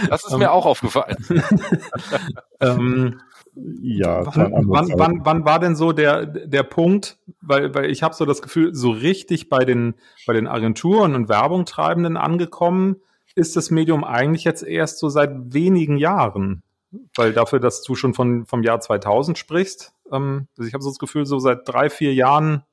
Das 0.10 0.26
ist 0.26 0.38
mir 0.38 0.52
auch 0.52 0.66
aufgefallen. 0.66 1.18
ähm, 2.60 3.22
ja, 3.56 4.26
wann, 4.36 4.52
wann, 4.68 4.90
wann, 4.96 5.22
wann 5.24 5.46
war 5.46 5.60
denn 5.60 5.76
so 5.76 5.92
der, 5.92 6.26
der 6.26 6.64
Punkt, 6.64 7.18
weil, 7.42 7.74
weil 7.74 7.90
ich 7.90 8.04
habe 8.04 8.14
so 8.14 8.26
das 8.26 8.42
Gefühl, 8.42 8.74
so 8.74 8.92
richtig 8.92 9.50
bei 9.50 9.66
den, 9.66 9.96
bei 10.28 10.34
den 10.34 10.48
Agenturen 10.48 11.16
und 11.16 11.30
Werbungtreibenden 11.30 12.18
angekommen, 12.18 12.98
ist 13.36 13.56
das 13.56 13.72
Medium 13.72 14.04
eigentlich 14.04 14.44
jetzt 14.44 14.64
erst 14.64 15.00
so 15.00 15.10
seit 15.10 15.54
wenigen 15.54 15.98
Jahren 15.98 16.64
weil 17.16 17.34
dafür, 17.34 17.60
dass 17.60 17.84
du 17.84 17.96
schon 17.96 18.14
von, 18.14 18.46
vom 18.46 18.64
Jahr 18.64 18.80
2000 18.80 19.38
sprichst, 19.38 19.94
ähm, 20.12 20.48
also 20.58 20.68
ich 20.68 20.74
habe 20.74 20.84
so 20.84 20.90
das 20.90 21.00
Gefühl, 21.00 21.26
so 21.26 21.40
seit 21.40 21.68
drei, 21.68 21.90
vier 21.90 22.14
Jahren 22.14 22.64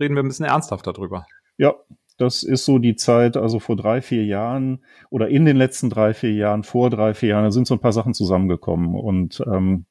reden 0.00 0.14
wir 0.14 0.22
ein 0.22 0.28
bisschen 0.28 0.46
ernsthafter 0.46 0.92
drüber. 0.92 1.26
Ja, 1.56 1.74
das 2.18 2.42
ist 2.42 2.64
so 2.64 2.78
die 2.78 2.96
Zeit, 2.96 3.36
also 3.36 3.60
vor 3.60 3.76
drei, 3.76 4.00
vier 4.00 4.24
Jahren 4.24 4.84
oder 5.10 5.28
in 5.28 5.44
den 5.44 5.56
letzten 5.56 5.90
drei, 5.90 6.14
vier 6.14 6.32
Jahren, 6.32 6.64
vor 6.64 6.90
drei, 6.90 7.14
vier 7.14 7.30
Jahren, 7.30 7.44
da 7.44 7.50
sind 7.50 7.66
so 7.66 7.74
ein 7.74 7.80
paar 7.80 7.92
Sachen 7.92 8.14
zusammengekommen 8.14 8.94
und 8.94 9.42
ähm, 9.46 9.86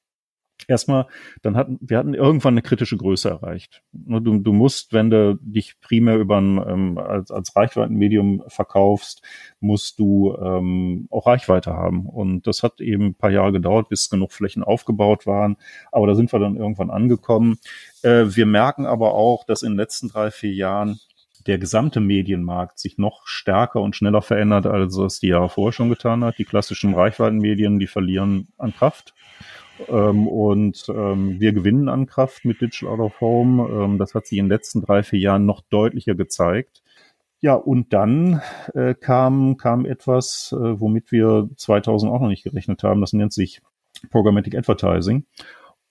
erstmal, 0.67 1.07
dann 1.41 1.55
hatten, 1.55 1.77
wir 1.81 1.97
hatten 1.97 2.13
irgendwann 2.13 2.53
eine 2.53 2.61
kritische 2.61 2.97
Größe 2.97 3.29
erreicht. 3.29 3.83
Du, 3.91 4.39
du 4.39 4.53
musst, 4.53 4.93
wenn 4.93 5.09
du 5.09 5.37
dich 5.41 5.79
primär 5.81 6.17
über 6.17 6.37
ein, 6.37 6.57
ähm, 6.67 6.97
als, 6.97 7.31
als 7.31 7.55
Reichweitenmedium 7.55 8.43
verkaufst, 8.47 9.21
musst 9.59 9.99
du 9.99 10.35
ähm, 10.35 11.07
auch 11.11 11.27
Reichweite 11.27 11.73
haben. 11.73 12.07
Und 12.07 12.47
das 12.47 12.63
hat 12.63 12.81
eben 12.81 13.07
ein 13.07 13.15
paar 13.15 13.31
Jahre 13.31 13.51
gedauert, 13.51 13.89
bis 13.89 14.09
genug 14.09 14.31
Flächen 14.31 14.63
aufgebaut 14.63 15.25
waren. 15.25 15.57
Aber 15.91 16.07
da 16.07 16.15
sind 16.15 16.31
wir 16.31 16.39
dann 16.39 16.57
irgendwann 16.57 16.89
angekommen. 16.89 17.57
Äh, 18.01 18.25
wir 18.27 18.45
merken 18.45 18.85
aber 18.85 19.13
auch, 19.13 19.45
dass 19.45 19.63
in 19.63 19.73
den 19.73 19.77
letzten 19.77 20.09
drei, 20.09 20.31
vier 20.31 20.53
Jahren 20.53 20.99
der 21.47 21.57
gesamte 21.59 21.99
Medienmarkt 21.99 22.79
sich 22.79 22.97
noch 22.97 23.27
stärker 23.27 23.81
und 23.81 23.95
schneller 23.95 24.21
verändert, 24.21 24.65
als 24.65 24.97
es 24.97 25.19
die 25.19 25.27
Jahre 25.27 25.49
vorher 25.49 25.73
schon 25.73 25.89
getan 25.89 26.23
hat. 26.23 26.39
Die 26.39 26.45
klassischen 26.45 26.95
Reichweitenmedien, 26.95 27.77
die 27.77 27.87
verlieren 27.87 28.47
an 28.57 28.73
Kraft. 28.73 29.13
Ähm, 29.87 30.27
und 30.27 30.85
ähm, 30.89 31.39
wir 31.39 31.53
gewinnen 31.53 31.89
an 31.89 32.05
Kraft 32.05 32.45
mit 32.45 32.61
Digital 32.61 32.89
Out 32.89 32.99
of 32.99 33.21
Home. 33.21 33.63
Ähm, 33.69 33.97
das 33.97 34.13
hat 34.15 34.27
sich 34.27 34.37
in 34.37 34.45
den 34.45 34.51
letzten 34.51 34.81
drei, 34.81 35.03
vier 35.03 35.19
Jahren 35.19 35.45
noch 35.45 35.61
deutlicher 35.69 36.15
gezeigt. 36.15 36.81
Ja, 37.41 37.53
und 37.53 37.93
dann 37.93 38.41
äh, 38.73 38.95
kam, 38.95 39.57
kam 39.57 39.85
etwas, 39.85 40.55
äh, 40.57 40.79
womit 40.79 41.11
wir 41.11 41.49
2000 41.57 42.11
auch 42.11 42.21
noch 42.21 42.29
nicht 42.29 42.43
gerechnet 42.43 42.83
haben. 42.83 43.01
Das 43.01 43.13
nennt 43.13 43.33
sich 43.33 43.61
Programmatic 44.09 44.55
Advertising. 44.55 45.25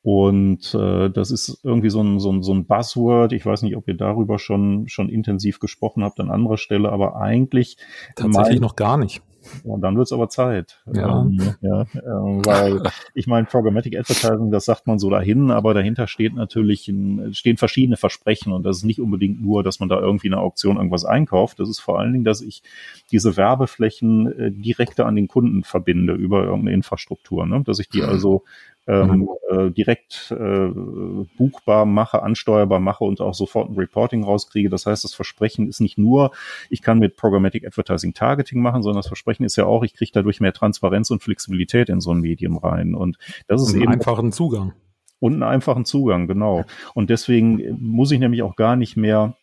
Und 0.02 0.74
äh, 0.74 1.08
das 1.08 1.30
ist 1.30 1.60
irgendwie 1.62 1.88
so 1.88 2.02
ein, 2.02 2.18
so, 2.18 2.30
ein, 2.30 2.42
so 2.42 2.52
ein 2.52 2.66
Buzzword. 2.66 3.32
Ich 3.32 3.46
weiß 3.46 3.62
nicht, 3.62 3.76
ob 3.76 3.88
ihr 3.88 3.94
darüber 3.94 4.38
schon, 4.38 4.86
schon 4.88 5.08
intensiv 5.08 5.60
gesprochen 5.60 6.04
habt 6.04 6.20
an 6.20 6.30
anderer 6.30 6.58
Stelle, 6.58 6.92
aber 6.92 7.16
eigentlich. 7.16 7.78
Tatsächlich 8.14 8.60
noch 8.60 8.76
gar 8.76 8.98
nicht. 8.98 9.22
Und 9.64 9.80
dann 9.80 9.96
wird's 9.96 10.12
aber 10.12 10.28
Zeit. 10.28 10.82
Ja. 10.92 11.22
Ähm, 11.22 11.38
ja 11.60 11.82
äh, 11.82 12.46
weil 12.46 12.82
ich 13.14 13.26
meine, 13.26 13.46
Programmatic 13.46 13.96
Advertising, 13.98 14.50
das 14.50 14.64
sagt 14.64 14.86
man 14.86 14.98
so 14.98 15.10
dahin, 15.10 15.50
aber 15.50 15.74
dahinter 15.74 16.06
steht 16.06 16.34
natürlich 16.34 16.88
ein, 16.88 17.34
stehen 17.34 17.56
verschiedene 17.56 17.96
Versprechen 17.96 18.52
und 18.52 18.64
das 18.64 18.78
ist 18.78 18.84
nicht 18.84 19.00
unbedingt 19.00 19.40
nur, 19.40 19.62
dass 19.62 19.80
man 19.80 19.88
da 19.88 19.98
irgendwie 19.98 20.28
eine 20.28 20.38
Auktion 20.38 20.76
irgendwas 20.76 21.04
einkauft. 21.04 21.60
Das 21.60 21.68
ist 21.68 21.80
vor 21.80 21.98
allen 21.98 22.12
Dingen, 22.12 22.24
dass 22.24 22.40
ich 22.40 22.62
diese 23.10 23.36
Werbeflächen 23.36 24.32
äh, 24.38 24.50
direkter 24.50 25.06
an 25.06 25.16
den 25.16 25.28
Kunden 25.28 25.64
verbinde 25.64 26.14
über 26.14 26.44
irgendeine 26.44 26.72
Infrastruktur, 26.72 27.46
ne? 27.46 27.62
dass 27.64 27.78
ich 27.78 27.88
die 27.88 28.02
mhm. 28.02 28.08
also 28.08 28.44
ähm, 28.86 29.08
mhm. 29.10 29.28
äh, 29.50 29.70
direkt 29.70 30.34
äh, 30.38 30.68
buchbar 31.36 31.86
mache, 31.86 32.22
ansteuerbar 32.22 32.80
mache 32.80 33.04
und 33.04 33.20
auch 33.20 33.34
sofort 33.34 33.70
ein 33.70 33.76
Reporting 33.76 34.24
rauskriege. 34.24 34.68
Das 34.68 34.86
heißt, 34.86 35.04
das 35.04 35.14
Versprechen 35.14 35.68
ist 35.68 35.80
nicht 35.80 35.96
nur, 35.96 36.32
ich 36.68 36.82
kann 36.82 36.98
mit 36.98 37.16
Programmatic 37.16 37.66
Advertising 37.66 38.14
Targeting 38.14 38.60
machen, 38.60 38.82
sondern 38.82 38.98
das 38.98 39.08
Versprechen 39.08 39.44
ist 39.44 39.56
ja 39.56 39.64
auch, 39.66 39.82
ich 39.82 39.94
kriege 39.94 40.10
dadurch 40.12 40.40
mehr 40.40 40.52
Transparenz 40.52 41.10
und 41.10 41.22
Flexibilität 41.22 41.88
in 41.88 42.00
so 42.00 42.10
ein 42.12 42.20
Medium 42.20 42.58
rein. 42.58 42.94
Und 42.94 43.16
das 43.46 43.62
ist 43.62 43.74
und 43.74 43.82
eben 43.82 43.92
einfachen 43.92 44.32
Zugang. 44.32 44.72
Und 45.20 45.32
einen 45.34 45.42
einfachen 45.42 45.86
Zugang, 45.86 46.26
genau. 46.26 46.64
Und 46.92 47.08
deswegen 47.08 47.78
muss 47.80 48.10
ich 48.10 48.18
nämlich 48.18 48.42
auch 48.42 48.56
gar 48.56 48.76
nicht 48.76 48.96
mehr 48.96 49.36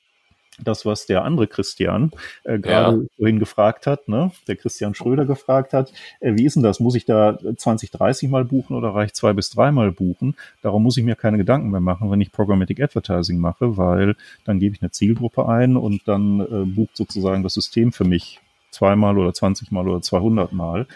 das, 0.64 0.86
was 0.86 1.06
der 1.06 1.24
andere 1.24 1.48
Christian 1.48 2.12
äh, 2.44 2.60
gerade 2.60 2.98
ja. 2.98 3.08
vorhin 3.18 3.40
gefragt 3.40 3.88
hat, 3.88 4.08
ne? 4.08 4.32
der 4.48 4.56
Christian 4.56 4.96
Schröder 4.96 5.26
gefragt 5.26 5.74
hat, 5.74 5.92
äh, 6.20 6.34
wie 6.36 6.46
ist 6.46 6.56
denn 6.56 6.64
das? 6.64 6.80
Muss 6.80 6.96
ich 6.96 7.06
da 7.06 7.38
20, 7.38 7.92
30 7.92 8.30
Mal 8.30 8.46
buchen 8.46 8.76
oder 8.76 8.90
reicht 8.90 9.16
zwei 9.16 9.34
bis 9.34 9.50
dreimal 9.50 9.92
buchen? 9.92 10.36
Darum 10.62 10.84
muss 10.84 10.98
ich 10.98 11.04
mir 11.04 11.16
keine 11.16 11.38
Gedanken 11.38 11.72
mehr 11.72 11.82
machen, 11.82 12.12
wenn 12.12 12.22
ich 12.22 12.32
Programmatic 12.32 12.82
Advertising 12.82 13.40
mache, 13.40 13.78
weil 13.78 14.16
dann 14.46 14.60
gebe 14.60 14.76
ich 14.76 14.82
eine 14.82 14.92
Zielgruppe 14.92 15.48
ein 15.48 15.78
und 15.78 16.08
dann 16.08 16.40
äh, 16.42 16.66
bucht 16.66 16.98
sozusagen 16.98 17.44
das 17.44 17.54
System 17.54 17.92
für 17.92 18.06
mich 18.06 18.40
zweimal 18.72 19.18
oder 19.18 19.34
20 19.34 19.72
Mal 19.72 19.88
oder 19.88 20.02
200 20.02 20.54
Mal. 20.54 20.88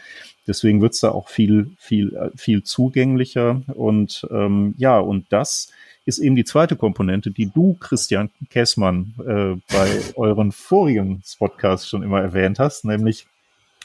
Deswegen 0.47 0.81
wird's 0.81 0.99
da 0.99 1.09
auch 1.09 1.29
viel, 1.29 1.71
viel, 1.77 2.15
äh, 2.15 2.29
viel 2.35 2.63
zugänglicher 2.63 3.61
und 3.73 4.27
ähm, 4.31 4.73
ja, 4.77 4.99
und 4.99 5.25
das 5.29 5.71
ist 6.05 6.19
eben 6.19 6.35
die 6.35 6.45
zweite 6.45 6.75
Komponente, 6.75 7.31
die 7.31 7.51
du, 7.51 7.75
Christian 7.79 8.29
Kessmann, 8.49 9.13
äh, 9.19 9.55
bei 9.73 9.99
euren 10.15 10.51
vorigen 10.51 11.23
Podcasts 11.37 11.89
schon 11.89 12.03
immer 12.03 12.21
erwähnt 12.21 12.59
hast, 12.59 12.85
nämlich 12.85 13.27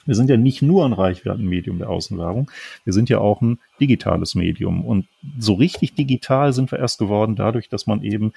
wir 0.07 0.15
sind 0.15 0.31
ja 0.31 0.37
nicht 0.37 0.63
nur 0.63 0.85
ein 0.85 0.93
Reichweitenmedium 0.93 1.79
der 1.79 1.91
Außenwerbung, 1.91 2.51
wir 2.85 2.93
sind 2.93 3.09
ja 3.09 3.19
auch 3.19 3.41
ein 3.43 3.59
digitales 3.81 4.35
Medium. 4.35 4.85
Und 4.85 5.07
so 5.39 5.55
richtig 5.55 5.95
digital 5.95 6.53
sind 6.53 6.73
wir 6.73 6.79
erst 6.79 6.99
geworden 6.99 7.37
dadurch, 7.37 7.69
dass 7.69 7.87
man 7.87 8.03
eben 8.03 8.33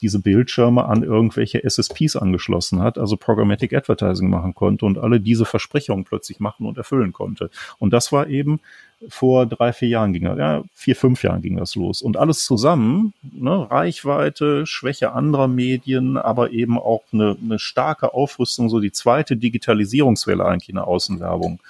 diese 0.00 0.20
Bildschirme 0.20 0.84
an 0.84 1.02
irgendwelche 1.02 1.62
SSPs 1.64 2.16
angeschlossen 2.16 2.82
hat, 2.82 2.98
also 2.98 3.16
Programmatic 3.16 3.72
Advertising 3.72 4.30
machen 4.30 4.54
konnte 4.54 4.86
und 4.86 4.98
alle 4.98 5.20
diese 5.20 5.44
Versprechungen 5.44 6.04
plötzlich 6.04 6.40
machen 6.40 6.66
und 6.66 6.78
erfüllen 6.78 7.12
konnte. 7.12 7.50
Und 7.78 7.92
das 7.92 8.12
war 8.12 8.28
eben 8.28 8.60
vor 9.08 9.46
drei, 9.46 9.72
vier 9.72 9.88
Jahren 9.88 10.12
ging 10.12 10.24
das, 10.24 10.38
ja, 10.38 10.62
vier, 10.74 10.96
fünf 10.96 11.22
Jahren 11.22 11.40
ging 11.40 11.56
das 11.56 11.76
los. 11.76 12.02
Und 12.02 12.16
alles 12.16 12.44
zusammen, 12.44 13.14
ne, 13.22 13.70
Reichweite, 13.70 14.66
Schwäche 14.66 15.12
anderer 15.12 15.48
Medien, 15.48 16.16
aber 16.16 16.50
eben 16.50 16.78
auch 16.78 17.02
eine, 17.12 17.36
eine 17.42 17.58
starke 17.58 18.12
Aufrüstung, 18.12 18.68
so 18.68 18.80
die 18.80 18.92
zweite 18.92 19.36
Digitalisierungswelle 19.36 20.44
eigentlich 20.44 20.70
in 20.70 20.76
der 20.76 20.88
Außenwerbung. 20.88 21.60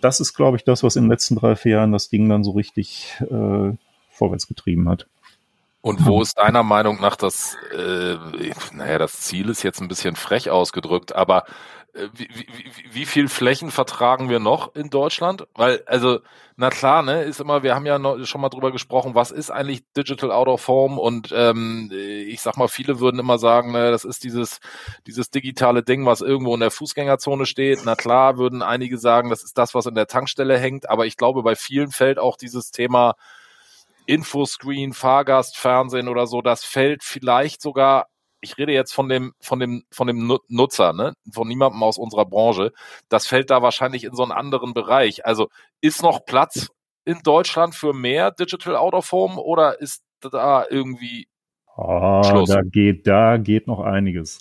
Das 0.00 0.20
ist, 0.20 0.34
glaube 0.34 0.58
ich, 0.58 0.64
das, 0.64 0.82
was 0.82 0.96
in 0.96 1.04
den 1.04 1.10
letzten 1.10 1.36
drei, 1.36 1.56
vier 1.56 1.72
Jahren 1.72 1.92
das 1.92 2.10
Ding 2.10 2.28
dann 2.28 2.44
so 2.44 2.50
richtig 2.50 3.14
äh, 3.20 3.72
vorwärts 4.10 4.46
getrieben 4.46 4.88
hat. 4.88 5.06
Und 5.80 6.04
wo 6.04 6.20
ist 6.20 6.36
deiner 6.36 6.64
Meinung 6.64 7.00
nach 7.00 7.14
das, 7.14 7.56
äh, 7.72 8.16
naja, 8.72 8.98
das 8.98 9.20
Ziel 9.20 9.48
ist 9.48 9.62
jetzt 9.62 9.80
ein 9.80 9.86
bisschen 9.86 10.16
frech 10.16 10.50
ausgedrückt, 10.50 11.14
aber 11.14 11.44
wie, 12.12 12.28
wie, 12.28 12.46
wie 12.92 13.06
viel 13.06 13.28
Flächen 13.28 13.70
vertragen 13.70 14.28
wir 14.28 14.38
noch 14.38 14.74
in 14.74 14.90
Deutschland? 14.90 15.46
Weil, 15.54 15.82
also, 15.86 16.20
na 16.56 16.70
klar, 16.70 17.02
ne, 17.02 17.22
ist 17.22 17.40
immer, 17.40 17.62
wir 17.62 17.74
haben 17.74 17.86
ja 17.86 17.98
noch, 17.98 18.24
schon 18.26 18.40
mal 18.40 18.48
drüber 18.48 18.72
gesprochen, 18.72 19.14
was 19.14 19.30
ist 19.30 19.50
eigentlich 19.50 19.82
Digital 19.96 20.30
Out 20.30 20.48
of 20.48 20.68
Home? 20.68 21.00
Und 21.00 21.32
ähm, 21.34 21.90
ich 21.92 22.40
sag 22.42 22.56
mal, 22.56 22.68
viele 22.68 23.00
würden 23.00 23.18
immer 23.18 23.38
sagen, 23.38 23.72
ne, 23.72 23.90
das 23.90 24.04
ist 24.04 24.24
dieses, 24.24 24.60
dieses 25.06 25.30
digitale 25.30 25.82
Ding, 25.82 26.06
was 26.06 26.20
irgendwo 26.20 26.54
in 26.54 26.60
der 26.60 26.70
Fußgängerzone 26.70 27.46
steht. 27.46 27.80
Na 27.84 27.94
klar, 27.96 28.36
würden 28.38 28.62
einige 28.62 28.98
sagen, 28.98 29.30
das 29.30 29.42
ist 29.42 29.56
das, 29.58 29.74
was 29.74 29.86
in 29.86 29.94
der 29.94 30.06
Tankstelle 30.06 30.58
hängt, 30.58 30.88
aber 30.88 31.06
ich 31.06 31.16
glaube, 31.16 31.42
bei 31.42 31.56
vielen 31.56 31.90
fällt 31.90 32.18
auch 32.18 32.36
dieses 32.36 32.70
Thema 32.70 33.14
Infoscreen, 34.06 34.92
Fahrgast, 34.92 35.56
Fernsehen 35.56 36.08
oder 36.08 36.26
so, 36.26 36.42
das 36.42 36.64
fällt 36.64 37.02
vielleicht 37.02 37.60
sogar 37.60 38.06
ich 38.46 38.58
rede 38.58 38.72
jetzt 38.72 38.94
von 38.94 39.08
dem, 39.08 39.34
von 39.40 39.58
dem, 39.58 39.84
von 39.90 40.06
dem 40.06 40.38
Nutzer, 40.48 40.92
ne? 40.92 41.14
von 41.32 41.48
niemandem 41.48 41.82
aus 41.82 41.98
unserer 41.98 42.24
Branche. 42.24 42.72
Das 43.08 43.26
fällt 43.26 43.50
da 43.50 43.60
wahrscheinlich 43.62 44.04
in 44.04 44.14
so 44.14 44.22
einen 44.22 44.32
anderen 44.32 44.72
Bereich. 44.72 45.26
Also 45.26 45.48
ist 45.80 46.02
noch 46.02 46.24
Platz 46.24 46.68
in 47.04 47.20
Deutschland 47.22 47.74
für 47.74 47.92
mehr 47.92 48.30
Digital 48.30 48.76
Out 48.76 48.94
of 48.94 49.12
Home 49.12 49.36
oder 49.36 49.80
ist 49.80 50.02
da 50.20 50.64
irgendwie 50.68 51.28
Oh, 51.76 52.22
Schluss. 52.24 52.48
da 52.48 52.62
geht, 52.62 53.06
da 53.06 53.36
geht 53.36 53.66
noch 53.66 53.80
einiges. 53.80 54.40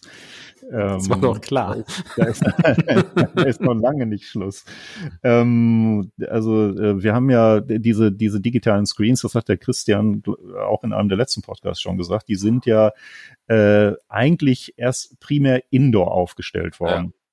Das 0.72 1.10
war 1.10 1.20
doch 1.20 1.42
klar. 1.42 1.84
Da 2.18 2.26
ist, 2.26 2.42
da 3.36 3.44
ist 3.44 3.62
noch 3.62 3.76
lange 3.76 4.06
nicht 4.06 4.26
Schluss. 4.26 4.66
Ähm, 5.22 6.12
also 6.28 6.70
äh, 6.70 7.04
wir 7.04 7.14
haben 7.14 7.30
ja 7.30 7.60
diese, 7.60 8.12
diese 8.12 8.42
digitalen 8.42 8.86
Screens, 8.86 9.22
das 9.22 9.36
hat 9.36 9.48
der 9.48 9.58
Christian 9.58 10.24
auch 10.68 10.84
in 10.84 10.94
einem 10.94 11.10
der 11.10 11.18
letzten 11.18 11.42
Podcasts 11.42 11.82
schon 11.82 11.98
gesagt, 11.98 12.30
die 12.30 12.36
sind 12.36 12.66
ja 12.66 12.92
äh, 13.48 13.92
eigentlich 14.08 14.74
erst 14.78 15.20
primär 15.20 15.64
indoor 15.70 16.12
aufgestellt 16.12 16.80
worden. 16.80 17.14
Ja. 17.14 17.25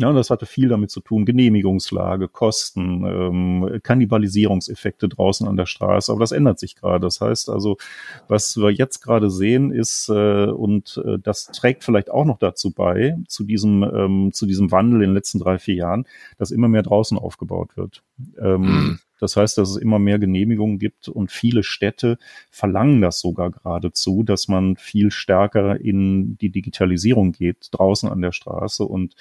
Ja, 0.00 0.10
und 0.10 0.14
das 0.14 0.30
hatte 0.30 0.46
viel 0.46 0.68
damit 0.68 0.92
zu 0.92 1.00
tun, 1.00 1.24
Genehmigungslage, 1.24 2.28
Kosten, 2.28 3.04
ähm, 3.04 3.80
Kannibalisierungseffekte 3.82 5.08
draußen 5.08 5.48
an 5.48 5.56
der 5.56 5.66
Straße. 5.66 6.12
Aber 6.12 6.20
das 6.20 6.30
ändert 6.30 6.60
sich 6.60 6.76
gerade. 6.76 7.00
Das 7.00 7.20
heißt 7.20 7.50
also, 7.50 7.78
was 8.28 8.56
wir 8.56 8.70
jetzt 8.70 9.00
gerade 9.00 9.28
sehen, 9.28 9.72
ist, 9.72 10.08
äh, 10.08 10.46
und 10.46 11.02
äh, 11.04 11.18
das 11.18 11.46
trägt 11.46 11.82
vielleicht 11.82 12.10
auch 12.12 12.24
noch 12.24 12.38
dazu 12.38 12.70
bei, 12.70 13.18
zu 13.26 13.42
diesem, 13.42 13.82
ähm, 13.82 14.30
zu 14.32 14.46
diesem 14.46 14.70
Wandel 14.70 15.02
in 15.02 15.08
den 15.08 15.14
letzten 15.14 15.40
drei, 15.40 15.58
vier 15.58 15.74
Jahren, 15.74 16.06
dass 16.38 16.52
immer 16.52 16.68
mehr 16.68 16.84
draußen 16.84 17.18
aufgebaut 17.18 17.76
wird. 17.76 18.04
Ähm, 18.40 18.60
mhm. 18.60 18.98
Das 19.18 19.36
heißt, 19.36 19.58
dass 19.58 19.70
es 19.70 19.76
immer 19.76 19.98
mehr 19.98 20.18
Genehmigungen 20.18 20.78
gibt 20.78 21.08
und 21.08 21.30
viele 21.30 21.62
Städte 21.62 22.18
verlangen 22.50 23.00
das 23.00 23.20
sogar 23.20 23.50
geradezu, 23.50 24.22
dass 24.22 24.48
man 24.48 24.76
viel 24.76 25.10
stärker 25.10 25.80
in 25.80 26.36
die 26.38 26.50
Digitalisierung 26.50 27.32
geht, 27.32 27.68
draußen 27.72 28.08
an 28.08 28.20
der 28.22 28.32
Straße 28.32 28.84
und 28.84 29.14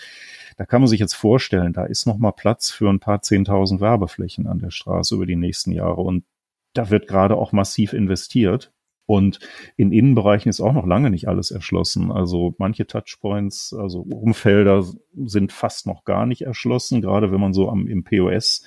da 0.57 0.65
kann 0.65 0.81
man 0.81 0.88
sich 0.88 0.99
jetzt 0.99 1.13
vorstellen, 1.13 1.71
da 1.71 1.86
ist 1.86 2.07
noch 2.07 2.17
mal 2.17 2.31
Platz 2.31 2.71
für 2.71 2.89
ein 2.89 2.99
paar 2.99 3.21
zehntausend 3.21 3.79
Werbeflächen 3.79 4.47
an 4.47 4.57
der 4.57 4.71
Straße 4.71 5.13
über 5.13 5.27
die 5.27 5.36
nächsten 5.36 5.71
Jahre. 5.71 6.01
Und 6.01 6.25
da 6.73 6.89
wird 6.89 7.07
gerade 7.07 7.36
auch 7.36 7.51
massiv 7.51 7.93
investiert. 7.93 8.73
Und 9.05 9.39
in 9.77 9.93
Innenbereichen 9.93 10.49
ist 10.49 10.60
auch 10.60 10.73
noch 10.73 10.86
lange 10.86 11.12
nicht 11.12 11.29
alles 11.29 11.51
erschlossen. 11.51 12.12
Also 12.12 12.55
manche 12.57 12.88
Touchpoints, 12.88 13.73
also 13.73 14.01
Umfelder 14.01 14.83
sind 15.15 15.53
fast 15.53 15.86
noch 15.86 16.03
gar 16.03 16.25
nicht 16.25 16.41
erschlossen, 16.41 17.01
gerade 17.01 17.31
wenn 17.31 17.39
man 17.39 17.53
so 17.53 17.69
am, 17.69 17.88
im 17.88 18.03
POS 18.03 18.65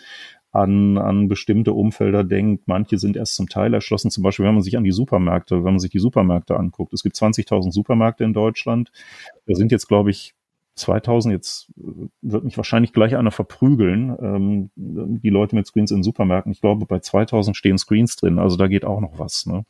an, 0.53 0.99
an 0.99 1.29
bestimmte 1.29 1.73
Umfelder 1.73 2.25
denkt. 2.25 2.67
Manche 2.67 2.99
sind 2.99 3.17
erst 3.17 3.37
zum 3.37 3.49
Teil 3.49 3.73
erschlossen. 3.73 4.11
Zum 4.11 4.25
Beispiel, 4.25 4.47
wenn 4.47 4.55
man 4.55 4.63
sich 4.63 4.77
an 4.77 4.85
die 4.85 4.91
Supermärkte, 4.91 5.57
wenn 5.57 5.73
man 5.73 5.79
sich 5.79 5.91
die 5.91 5.99
Supermärkte 5.99 6.57
anguckt. 6.57 6.93
Es 6.93 7.03
gibt 7.03 7.17
20.000 7.17 7.73
Supermärkte 7.73 8.25
in 8.25 8.33
Deutschland. 8.33 8.91
Da 9.47 9.55
sind 9.55 9.71
jetzt, 9.71 9.87
glaube 9.87 10.11
ich, 10.11 10.35
2000, 10.77 11.33
jetzt 11.33 11.71
äh, 11.79 12.09
wird 12.23 12.45
mich 12.45 12.57
wahrscheinlich 12.57 12.93
gleich 12.93 13.17
einer 13.17 13.31
verprügeln, 13.31 14.17
ähm, 14.21 14.71
die 14.77 15.29
Leute 15.29 15.55
mit 15.55 15.67
Screens 15.67 15.91
in 15.91 16.03
Supermärkten. 16.03 16.53
Ich 16.53 16.61
glaube, 16.61 16.87
bei 16.87 16.99
2000 16.99 17.57
stehen 17.57 17.79
Screens 17.79 18.17
drin, 18.17 18.39
also 18.39 18.57
da 18.57 18.67
geht 18.67 18.85
auch 18.85 19.01
noch 19.01 19.19
was. 19.19 19.47
Ne? 19.47 19.65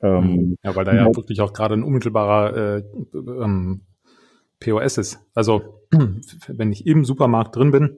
Ähm, 0.00 0.24
mhm. 0.24 0.56
ja, 0.62 0.76
weil 0.76 0.84
da 0.84 0.94
ja 0.94 1.06
wirklich 1.06 1.40
auch 1.40 1.52
gerade 1.52 1.74
ein 1.74 1.82
unmittelbarer 1.82 2.56
äh, 2.76 2.82
ähm, 3.14 3.82
POS 4.60 4.98
ist. 4.98 5.20
Also 5.34 5.82
wenn 6.48 6.72
ich 6.72 6.86
im 6.86 7.04
Supermarkt 7.04 7.56
drin 7.56 7.70
bin, 7.70 7.96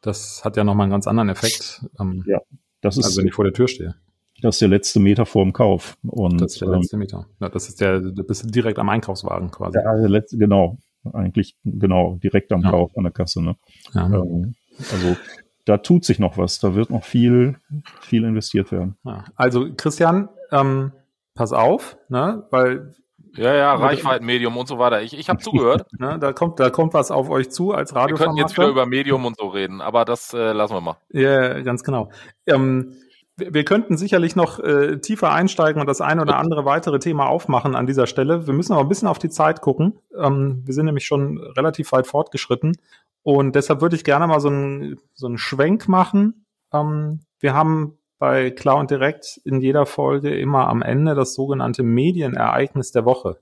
das 0.00 0.44
hat 0.44 0.56
ja 0.56 0.64
nochmal 0.64 0.84
einen 0.84 0.92
ganz 0.92 1.06
anderen 1.06 1.28
Effekt. 1.28 1.84
Ähm, 2.00 2.24
ja, 2.26 2.40
das 2.80 2.96
ist, 2.96 3.04
also 3.04 3.20
wenn 3.20 3.28
ich 3.28 3.34
vor 3.34 3.44
der 3.44 3.54
Tür 3.54 3.68
stehe. 3.68 3.94
Das 4.42 4.54
ist 4.56 4.60
der 4.62 4.68
letzte 4.68 5.00
Meter 5.00 5.26
vor 5.26 5.44
dem 5.44 5.52
Kauf. 5.52 5.98
Und, 6.02 6.40
das 6.40 6.54
ist 6.54 6.62
der 6.62 6.68
letzte 6.68 6.96
ähm, 6.96 7.00
Meter. 7.00 7.26
Ja, 7.40 7.48
das 7.50 7.68
ist 7.68 7.80
der, 7.80 8.00
du 8.00 8.24
bist 8.24 8.54
direkt 8.54 8.78
am 8.78 8.88
Einkaufswagen 8.88 9.50
quasi. 9.50 9.78
Ja, 9.78 9.96
der 9.96 10.08
letzte, 10.08 10.38
genau 10.38 10.78
eigentlich 11.12 11.56
genau 11.64 12.18
direkt 12.22 12.52
am 12.52 12.62
ja. 12.62 12.70
Kauf 12.70 12.96
an 12.96 13.04
der 13.04 13.12
Kasse. 13.12 13.42
Ne? 13.42 13.56
Ja. 13.92 14.06
Ähm, 14.06 14.54
also 14.78 15.16
da 15.64 15.78
tut 15.78 16.04
sich 16.04 16.18
noch 16.18 16.38
was, 16.38 16.58
da 16.58 16.74
wird 16.74 16.90
noch 16.90 17.04
viel, 17.04 17.56
viel 18.00 18.24
investiert 18.24 18.72
werden. 18.72 18.96
Also 19.36 19.68
Christian, 19.76 20.28
ähm, 20.50 20.92
pass 21.34 21.52
auf, 21.52 21.98
ne? 22.08 22.46
weil 22.50 22.94
ja, 23.36 23.54
ja, 23.54 23.74
Reichweitenmedium 23.74 24.56
und 24.56 24.66
so 24.66 24.78
weiter. 24.78 25.02
Ich, 25.02 25.16
ich 25.18 25.28
habe 25.28 25.38
zugehört. 25.42 25.86
ne, 25.98 26.18
da 26.18 26.32
kommt, 26.32 26.60
da 26.60 26.70
kommt 26.70 26.94
was 26.94 27.10
auf 27.10 27.30
euch 27.30 27.50
zu 27.50 27.72
als 27.72 27.94
Radio. 27.94 28.18
Wir 28.18 28.26
können 28.26 28.36
jetzt 28.36 28.56
wieder 28.56 28.68
über 28.68 28.86
Medium 28.86 29.24
und 29.24 29.36
so 29.36 29.48
reden, 29.48 29.80
aber 29.80 30.04
das 30.04 30.32
äh, 30.32 30.52
lassen 30.52 30.74
wir 30.74 30.80
mal. 30.80 30.96
Ja, 31.10 31.60
ganz 31.60 31.82
genau. 31.84 32.10
Ähm, 32.46 32.94
wir 33.36 33.64
könnten 33.64 33.96
sicherlich 33.96 34.36
noch 34.36 34.58
äh, 34.58 34.98
tiefer 34.98 35.32
einsteigen 35.32 35.80
und 35.80 35.86
das 35.86 36.00
eine 36.00 36.22
oder 36.22 36.36
andere 36.36 36.64
weitere 36.64 36.98
Thema 36.98 37.26
aufmachen 37.26 37.74
an 37.74 37.86
dieser 37.86 38.06
Stelle. 38.06 38.46
Wir 38.46 38.54
müssen 38.54 38.72
aber 38.72 38.82
ein 38.82 38.88
bisschen 38.88 39.08
auf 39.08 39.18
die 39.18 39.30
Zeit 39.30 39.60
gucken. 39.62 39.98
Ähm, 40.16 40.62
wir 40.64 40.74
sind 40.74 40.86
nämlich 40.86 41.06
schon 41.06 41.38
relativ 41.38 41.92
weit 41.92 42.06
fortgeschritten. 42.06 42.76
Und 43.22 43.54
deshalb 43.54 43.80
würde 43.80 43.96
ich 43.96 44.04
gerne 44.04 44.26
mal 44.26 44.40
so 44.40 44.48
einen 44.48 44.98
so 45.14 45.26
einen 45.26 45.38
Schwenk 45.38 45.88
machen. 45.88 46.44
Ähm, 46.72 47.20
wir 47.38 47.54
haben 47.54 47.98
bei 48.20 48.50
Klar 48.50 48.76
und 48.76 48.90
Direkt 48.90 49.40
in 49.44 49.60
jeder 49.62 49.86
Folge 49.86 50.38
immer 50.38 50.68
am 50.68 50.82
Ende 50.82 51.14
das 51.14 51.34
sogenannte 51.34 51.82
Medienereignis 51.82 52.92
der 52.92 53.06
Woche. 53.06 53.40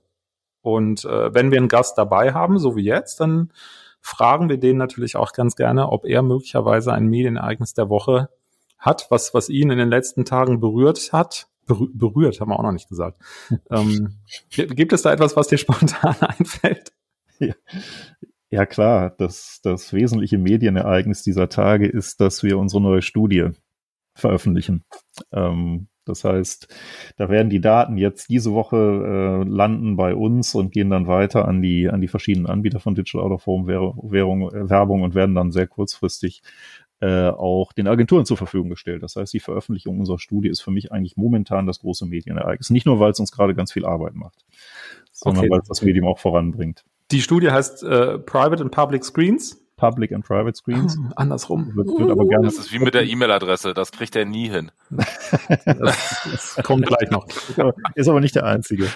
Und 0.61 1.03
äh, 1.03 1.33
wenn 1.33 1.51
wir 1.51 1.57
einen 1.57 1.67
Gast 1.67 1.97
dabei 1.97 2.33
haben, 2.33 2.59
so 2.59 2.77
wie 2.77 2.85
jetzt, 2.85 3.19
dann 3.19 3.51
fragen 3.99 4.47
wir 4.47 4.57
den 4.57 4.77
natürlich 4.77 5.17
auch 5.17 5.33
ganz 5.33 5.57
gerne, 5.57 5.89
ob 5.89 6.05
er 6.05 6.21
möglicherweise 6.21 6.93
ein 6.93 7.07
Medienereignis 7.07 7.73
der 7.73 7.89
Woche 7.89 8.29
hat, 8.77 9.07
was, 9.09 9.33
was 9.33 9.49
ihn 9.49 9.69
in 9.69 9.77
den 9.77 9.89
letzten 9.89 10.23
Tagen 10.23 10.61
berührt 10.61 11.11
hat. 11.11 11.47
Berü 11.65 11.87
berührt, 11.93 12.39
haben 12.39 12.49
wir 12.49 12.57
auch 12.57 12.63
noch 12.63 12.71
nicht 12.71 12.87
gesagt. 12.87 13.19
ähm, 13.69 14.15
gibt 14.49 14.93
es 14.93 15.01
da 15.01 15.11
etwas, 15.11 15.35
was 15.35 15.49
dir 15.49 15.57
spontan 15.59 16.15
einfällt? 16.21 16.93
Ja. 17.39 17.53
ja, 18.49 18.65
klar. 18.65 19.13
Das, 19.17 19.59
das 19.61 19.91
wesentliche 19.91 20.37
Medienereignis 20.37 21.21
dieser 21.21 21.49
Tage 21.49 21.85
ist, 21.85 22.21
dass 22.21 22.43
wir 22.43 22.57
unsere 22.57 22.81
neue 22.81 23.01
Studie 23.01 23.51
veröffentlichen. 24.19 24.83
Ähm, 25.31 25.87
das 26.05 26.23
heißt, 26.23 26.67
da 27.17 27.29
werden 27.29 27.49
die 27.49 27.61
Daten 27.61 27.97
jetzt 27.97 28.29
diese 28.29 28.53
Woche 28.53 28.77
äh, 29.45 29.47
landen 29.47 29.95
bei 29.95 30.15
uns 30.15 30.55
und 30.55 30.71
gehen 30.71 30.89
dann 30.89 31.07
weiter 31.07 31.47
an 31.47 31.61
die 31.61 31.87
an 31.87 32.01
die 32.01 32.07
verschiedenen 32.07 32.47
Anbieter 32.47 32.79
von 32.79 32.95
Digital 32.95 33.21
Out 33.21 33.31
of 33.31 33.45
Home 33.45 33.67
Währung, 33.67 34.51
äh, 34.51 34.69
Werbung 34.69 35.03
und 35.03 35.13
werden 35.13 35.35
dann 35.35 35.51
sehr 35.51 35.67
kurzfristig 35.67 36.41
äh, 37.01 37.29
auch 37.29 37.71
den 37.73 37.87
Agenturen 37.87 38.25
zur 38.25 38.37
Verfügung 38.37 38.69
gestellt. 38.69 39.03
Das 39.03 39.15
heißt, 39.15 39.33
die 39.33 39.39
Veröffentlichung 39.39 39.99
unserer 39.99 40.19
Studie 40.19 40.49
ist 40.49 40.61
für 40.61 40.71
mich 40.71 40.91
eigentlich 40.91 41.15
momentan 41.15 41.65
das 41.65 41.79
große 41.79 42.05
Medienereignis. 42.05 42.71
Nicht 42.71 42.85
nur, 42.85 42.99
weil 42.99 43.11
es 43.11 43.19
uns 43.19 43.31
gerade 43.31 43.55
ganz 43.55 43.71
viel 43.71 43.85
Arbeit 43.85 44.15
macht, 44.15 44.45
sondern 45.11 45.45
okay. 45.45 45.51
weil 45.51 45.59
es 45.59 45.67
das 45.67 45.81
Medium 45.81 46.07
auch 46.07 46.19
voranbringt. 46.19 46.83
Die 47.11 47.21
Studie 47.21 47.51
heißt 47.51 47.83
äh, 47.83 48.19
Private 48.19 48.63
and 48.63 48.71
Public 48.71 49.05
Screens. 49.05 49.61
Public 49.79 50.11
and 50.11 50.25
Private 50.25 50.55
Screens. 50.55 50.97
Andersrum. 51.15 51.71
Wird, 51.75 51.87
wird 51.87 52.11
aber 52.11 52.25
gerne 52.25 52.45
das 52.45 52.57
ist 52.57 52.73
wie 52.73 52.79
mit 52.79 52.93
der 52.93 53.07
E-Mail-Adresse, 53.07 53.73
das 53.73 53.91
kriegt 53.91 54.15
er 54.15 54.25
nie 54.25 54.49
hin. 54.49 54.71
das, 54.89 56.55
das 56.55 56.59
kommt 56.63 56.85
gleich 56.85 57.09
noch. 57.09 57.25
Ist 57.95 58.09
aber, 58.09 58.19
nicht 58.19 58.35
der 58.35 58.45
einzige. 58.45 58.87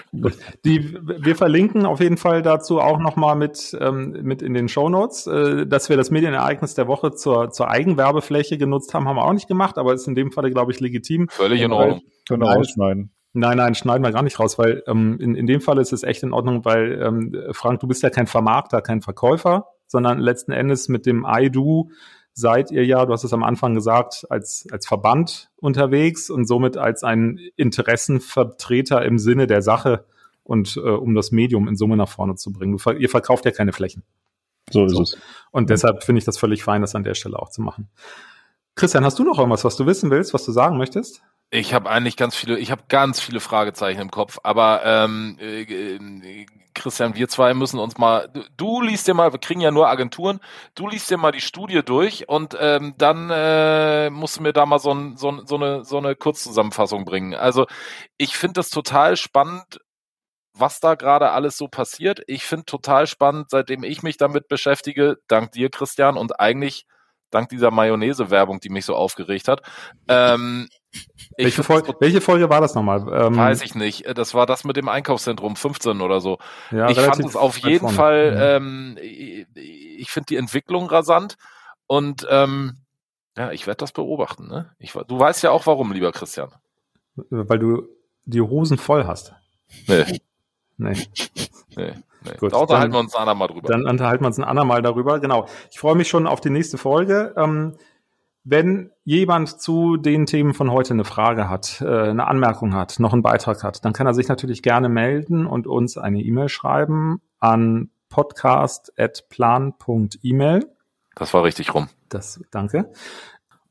Die, 0.66 0.94
wir 0.94 1.36
verlinken 1.36 1.86
auf 1.86 2.02
jeden 2.02 2.18
Fall 2.18 2.42
dazu 2.42 2.80
auch 2.80 3.00
nochmal 3.00 3.36
mit, 3.36 3.76
ähm, 3.80 4.12
mit 4.24 4.42
in 4.42 4.54
den 4.54 4.68
Show 4.68 4.90
Notes, 4.90 5.26
äh, 5.28 5.66
dass 5.66 5.90
wir 5.90 5.98
das 5.98 6.12
Medienereignis 6.12 6.76
der 6.76 6.88
Woche 6.88 7.14
zur, 7.14 7.52
zur 7.52 7.70
Eigenwerbefläche 7.70 8.58
genutzt 8.58 8.94
haben, 8.94 9.08
haben 9.08 9.16
wir 9.16 9.26
auch 9.26 9.34
nicht 9.34 9.48
gemacht, 9.48 9.78
aber 9.78 9.94
ist 9.94 10.08
in 10.08 10.16
dem 10.16 10.32
Falle, 10.32 10.52
glaube 10.52 10.72
ich, 10.72 10.80
legitim. 10.80 11.30
Völlig 11.30 11.62
in 11.62 11.72
Ordnung. 11.72 12.02
Können 12.28 12.44
wir 12.44 12.52
rausschneiden. 12.52 13.12
Nein, 13.36 13.58
nein, 13.58 13.74
schneiden 13.74 14.04
wir 14.04 14.12
gar 14.12 14.22
nicht 14.22 14.40
raus, 14.40 14.60
weil 14.60 14.84
ähm, 14.86 15.18
in, 15.20 15.34
in 15.34 15.48
dem 15.48 15.60
Fall 15.60 15.80
ist 15.80 15.92
es 15.92 16.04
echt 16.04 16.22
in 16.22 16.34
Ordnung, 16.34 16.66
weil 16.66 17.02
ähm, 17.02 17.36
Frank, 17.52 17.80
du 17.80 17.88
bist 17.88 18.04
ja 18.04 18.12
kein 18.12 18.28
Vermarkter, 18.28 18.82
kein 18.82 19.02
Verkäufer, 19.02 19.73
sondern 19.94 20.18
letzten 20.18 20.52
Endes 20.52 20.90
mit 20.90 21.06
dem 21.06 21.24
I-Do 21.26 21.92
seid 22.34 22.72
ihr 22.72 22.84
ja, 22.84 23.06
du 23.06 23.14
hast 23.14 23.24
es 23.24 23.32
am 23.32 23.44
Anfang 23.44 23.76
gesagt, 23.76 24.26
als, 24.28 24.68
als 24.72 24.88
Verband 24.88 25.52
unterwegs 25.56 26.32
und 26.32 26.48
somit 26.48 26.78
als 26.78 27.04
ein 27.04 27.40
Interessenvertreter 27.58 29.06
im 29.06 29.20
Sinne 29.20 29.46
der 29.46 29.62
Sache 29.62 30.06
und 30.42 30.78
äh, 30.78 30.80
um 30.80 31.14
das 31.14 31.32
Medium 31.32 31.68
in 31.68 31.76
Summe 31.76 31.96
nach 31.96 32.10
vorne 32.10 32.34
zu 32.34 32.52
bringen. 32.52 32.76
Du, 32.76 32.92
ihr 32.92 33.10
verkauft 33.10 33.46
ja 33.46 33.52
keine 33.52 33.72
Flächen. 33.72 34.02
So 34.72 34.84
ist 34.86 34.96
so. 34.96 35.04
es. 35.04 35.16
Und 35.52 35.70
deshalb 35.70 36.04
finde 36.04 36.18
ich 36.18 36.26
das 36.26 36.40
völlig 36.40 36.64
fein, 36.64 36.82
das 36.82 36.96
an 36.96 37.04
der 37.04 37.14
Stelle 37.14 37.38
auch 37.38 37.50
zu 37.50 37.62
machen. 37.62 37.90
Christian, 38.74 39.06
hast 39.06 39.20
du 39.20 39.24
noch 39.24 39.38
irgendwas, 39.38 39.64
was 39.64 39.78
du 39.78 39.86
wissen 39.86 40.10
willst, 40.10 40.34
was 40.34 40.44
du 40.44 40.52
sagen 40.52 40.78
möchtest? 40.78 41.22
Ich 41.52 41.76
habe 41.76 41.88
eigentlich 41.88 42.18
ganz 42.18 42.36
viele, 42.36 42.58
ich 42.58 42.72
habe 42.72 42.82
ganz 42.90 43.20
viele 43.20 43.40
Fragezeichen 43.40 44.02
im 44.02 44.10
Kopf, 44.10 44.40
aber 44.42 44.82
ähm, 44.84 45.38
äh, 45.40 46.48
Christian, 46.84 47.16
wir 47.16 47.30
zwei 47.30 47.54
müssen 47.54 47.80
uns 47.80 47.98
mal, 47.98 48.28
du, 48.34 48.44
du, 48.58 48.82
liest 48.82 49.08
dir 49.08 49.14
mal, 49.14 49.32
wir 49.32 49.40
kriegen 49.40 49.62
ja 49.62 49.72
nur 49.72 49.88
Agenturen, 49.88 50.42
du 50.76 50.90
liest 50.90 51.10
dir 51.10 51.18
mal 51.18 51.32
die 51.32 51.40
Studie 51.40 51.82
durch 51.82 52.28
und 52.28 52.58
ähm, 52.60 52.94
dann 52.98 53.30
äh, 53.32 54.10
musst 54.10 54.38
du 54.38 54.44
mir 54.44 54.52
da 54.52 54.66
mal 54.66 54.80
so, 54.80 55.16
so, 55.16 55.46
so, 55.46 55.56
eine, 55.56 55.86
so 55.86 55.98
eine 55.98 56.16
Kurzzusammenfassung 56.16 57.06
bringen. 57.06 57.36
Also 57.36 57.68
ich 58.18 58.36
finde 58.36 58.56
das 58.56 58.70
total 58.70 59.16
spannend, 59.16 59.80
was 60.54 60.82
da 60.82 60.96
gerade 60.96 61.32
alles 61.32 61.58
so 61.58 61.70
passiert. 61.70 62.22
Ich 62.28 62.44
finde 62.44 62.66
total 62.66 63.08
spannend, 63.08 63.50
seitdem 63.50 63.84
ich 63.84 64.04
mich 64.04 64.18
damit 64.18 64.50
beschäftige, 64.50 65.20
dank 65.30 65.54
dir, 65.54 65.70
Christian, 65.70 66.18
und 66.18 66.38
eigentlich 66.42 66.86
dank 67.32 67.48
dieser 67.48 67.72
Mayonnaise-Werbung, 67.72 68.60
die 68.60 68.70
mich 68.70 68.86
so 68.86 68.94
aufgeregt 68.94 69.48
hat. 69.48 69.62
Ähm, 70.10 70.68
welche, 71.38 71.64
Folge, 71.64 71.94
welche, 72.00 72.22
Folge 72.22 72.50
war 72.50 72.62
das 72.62 72.76
nochmal? 72.76 73.02
Ähm, 73.12 73.38
weiß 73.38 73.64
ich 73.64 73.76
nicht. 73.76 74.06
Das 74.18 74.34
war 74.34 74.46
das 74.46 74.64
mit 74.64 74.78
dem 74.78 74.88
Einkaufszentrum 74.88 75.56
15 75.56 76.02
oder 76.02 76.22
so. 76.22 76.38
Ja, 76.72 76.90
ich 76.90 77.00
fand 77.00 77.26
es 77.26 77.36
auf 77.36 77.58
jeden 77.58 77.80
vorne. 77.80 77.96
Fall, 77.96 78.34
ja. 78.36 78.56
ähm, 78.58 78.98
ich, 79.02 79.48
ich 79.56 80.12
finde 80.12 80.28
die 80.28 80.36
Entwicklung 80.38 80.88
rasant 80.88 81.38
und 81.88 82.28
ähm, 82.30 82.78
ja, 83.38 83.52
ich 83.52 83.66
werde 83.66 83.78
das 83.78 83.92
beobachten. 83.92 84.48
Ne? 84.48 84.72
Ich, 84.78 84.92
du 84.92 85.20
weißt 85.20 85.44
ja 85.44 85.52
auch 85.52 85.66
warum, 85.66 85.92
lieber 85.92 86.12
Christian. 86.12 86.50
Weil 87.30 87.60
du 87.60 87.88
die 88.26 88.42
Hosen 88.42 88.78
voll 88.78 89.06
hast. 89.06 89.34
Nee. 89.88 90.20
Nee. 90.78 91.08
Nee. 91.76 91.94
Nee. 92.24 92.32
Gut, 92.40 92.54
da 92.54 92.58
unterhalten 92.58 92.94
wir 92.94 93.00
uns 93.00 93.16
ein 93.16 93.22
andermal 93.22 93.50
drüber. 93.50 93.68
Dann 93.68 93.86
unterhalten 93.86 94.24
wir 94.24 94.28
uns 94.28 94.38
ein 94.38 94.44
andermal 94.44 94.82
darüber. 94.82 95.20
Genau. 95.20 95.48
Ich 95.72 95.80
freue 95.80 95.96
mich 95.96 96.08
schon 96.08 96.26
auf 96.28 96.42
die 96.42 96.50
nächste 96.50 96.78
Folge. 96.78 97.34
Ähm, 97.38 97.76
wenn 98.44 98.92
jemand 99.04 99.62
zu 99.62 99.98
den 99.98 100.26
Themen 100.26 100.54
von 100.54 100.72
heute 100.72 100.94
eine 100.94 101.04
Frage 101.06 101.50
hat, 101.50 101.82
äh, 101.82 102.10
eine 102.10 102.28
Anmerkung 102.28 102.76
hat, 102.76 103.00
noch 103.00 103.14
einen 103.14 103.22
Beitrag 103.22 103.64
hat, 103.64 103.86
dann 103.86 103.94
kann 103.94 104.08
er 104.08 104.14
sich 104.14 104.28
natürlich 104.28 104.62
gerne 104.62 104.90
melden 104.90 105.46
und 105.46 105.66
uns 105.66 105.98
eine 105.98 106.22
E-Mail 106.22 106.50
schreiben 106.50 107.22
an 107.40 107.92
podcast.plan.email. 108.10 110.66
Das 111.16 111.34
war 111.34 111.44
richtig 111.44 111.74
rum. 111.74 111.88
Das, 112.10 112.42
danke. 112.52 112.92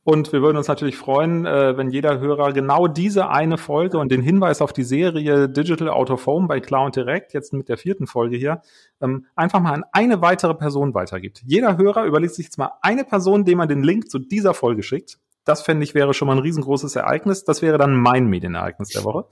Und 0.05 0.33
wir 0.33 0.43
würden 0.43 0.57
uns 0.57 0.67
natürlich 0.67 0.97
freuen, 0.97 1.47
äh, 1.47 1.77
wenn 1.77 1.91
jeder 1.91 2.19
Hörer 2.19 2.53
genau 2.53 2.88
diese 2.88 3.29
eine 3.29 3.57
Folge 3.57 3.99
und 3.99 4.11
den 4.11 4.21
Hinweis 4.21 4.61
auf 4.61 4.73
die 4.73 4.83
Serie 4.83 5.49
Digital 5.49 5.88
Out 5.88 6.11
of 6.11 6.27
Home 6.27 6.49
bei 6.49 6.59
Cloud 6.59 6.97
Direct, 6.97 7.33
jetzt 7.35 7.53
mit 7.53 7.69
der 7.69 7.79
vierten 7.79 8.09
Folge 8.09 8.37
hier, 8.37 8.62
ähm, 9.01 9.27
einfach 9.37 9.61
mal 9.61 9.75
an 9.75 9.85
eine 9.93 10.21
weitere 10.21 10.55
Person 10.55 10.95
weitergibt. 10.95 11.43
Jeder 11.47 11.77
Hörer 11.77 12.05
überlegt 12.05 12.35
sich 12.35 12.47
jetzt 12.47 12.59
mal 12.59 12.73
eine 12.83 13.05
Person, 13.05 13.45
dem 13.45 13.59
man 13.59 13.69
den 13.69 13.85
Link 13.85 14.11
zu 14.11 14.19
dieser 14.19 14.55
Folge 14.55 14.83
schickt. 14.83 15.19
Das 15.45 15.62
fände 15.62 15.85
ich 15.85 15.95
wäre 15.95 16.15
schon 16.15 16.27
mal 16.27 16.37
ein 16.37 16.43
riesengroßes 16.43 16.97
Ereignis. 16.97 17.45
Das 17.45 17.62
wäre 17.62 17.79
dann 17.79 17.95
mein 17.95 18.27
Medienereignis 18.27 18.88
der 18.88 19.05
Woche. 19.05 19.27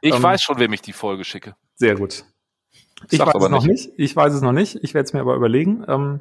Ich 0.00 0.14
ähm, 0.14 0.22
weiß 0.22 0.42
schon, 0.42 0.58
wem 0.58 0.72
ich 0.72 0.80
die 0.80 0.92
Folge 0.92 1.24
schicke. 1.24 1.54
Sehr 1.74 1.96
gut. 1.96 2.24
Ich 3.10 3.18
Sag's 3.18 3.34
weiß 3.34 3.42
es 3.42 3.50
noch 3.50 3.66
nicht. 3.66 3.90
Ich 3.96 4.16
weiß 4.16 4.32
es 4.32 4.40
noch 4.40 4.52
nicht. 4.52 4.78
Ich 4.82 4.94
werde 4.94 5.04
es 5.04 5.12
mir 5.12 5.20
aber 5.20 5.34
überlegen 5.34 5.84
ähm, 5.86 6.20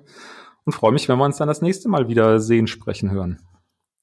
und 0.65 0.73
freue 0.73 0.91
mich, 0.91 1.07
wenn 1.07 1.17
wir 1.17 1.25
uns 1.25 1.37
dann 1.37 1.47
das 1.47 1.61
nächste 1.61 1.87
Mal 1.87 2.09
wieder 2.09 2.41
sehen, 2.41 2.67
sprechen, 2.67 3.09
hören. 3.11 3.39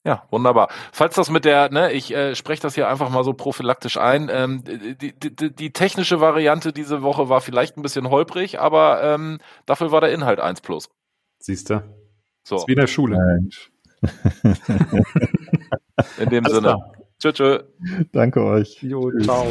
Ja, 0.03 0.23
wunderbar. 0.31 0.69
Falls 0.91 1.15
das 1.15 1.29
mit 1.29 1.45
der, 1.45 1.71
ne, 1.71 1.91
ich 1.91 2.11
äh, 2.13 2.33
spreche 2.33 2.61
das 2.63 2.73
hier 2.73 2.87
einfach 2.87 3.09
mal 3.09 3.23
so 3.23 3.33
prophylaktisch 3.33 3.97
ein. 3.97 4.29
Ähm, 4.31 4.63
die, 4.63 5.13
die, 5.13 5.55
die 5.55 5.73
technische 5.73 6.19
Variante 6.19 6.73
diese 6.73 7.03
Woche 7.03 7.29
war 7.29 7.39
vielleicht 7.41 7.77
ein 7.77 7.83
bisschen 7.83 8.09
holprig, 8.09 8.59
aber 8.59 9.03
ähm, 9.03 9.37
dafür 9.67 9.91
war 9.91 10.01
der 10.01 10.11
Inhalt 10.11 10.39
1 10.39 10.61
plus. 10.61 10.89
Siehst 11.39 11.69
du? 11.69 11.83
So. 12.43 12.55
ist 12.57 12.67
wie 12.67 12.73
in 12.73 12.79
der 12.79 12.87
Schule. 12.87 13.17
in 16.17 16.29
dem 16.29 16.45
Alles 16.45 16.55
Sinne. 16.57 16.77
Tschö, 17.19 17.31
tschö. 17.33 17.59
Danke 18.11 18.43
euch. 18.43 18.81
Jo, 18.81 19.11
ciao. 19.21 19.45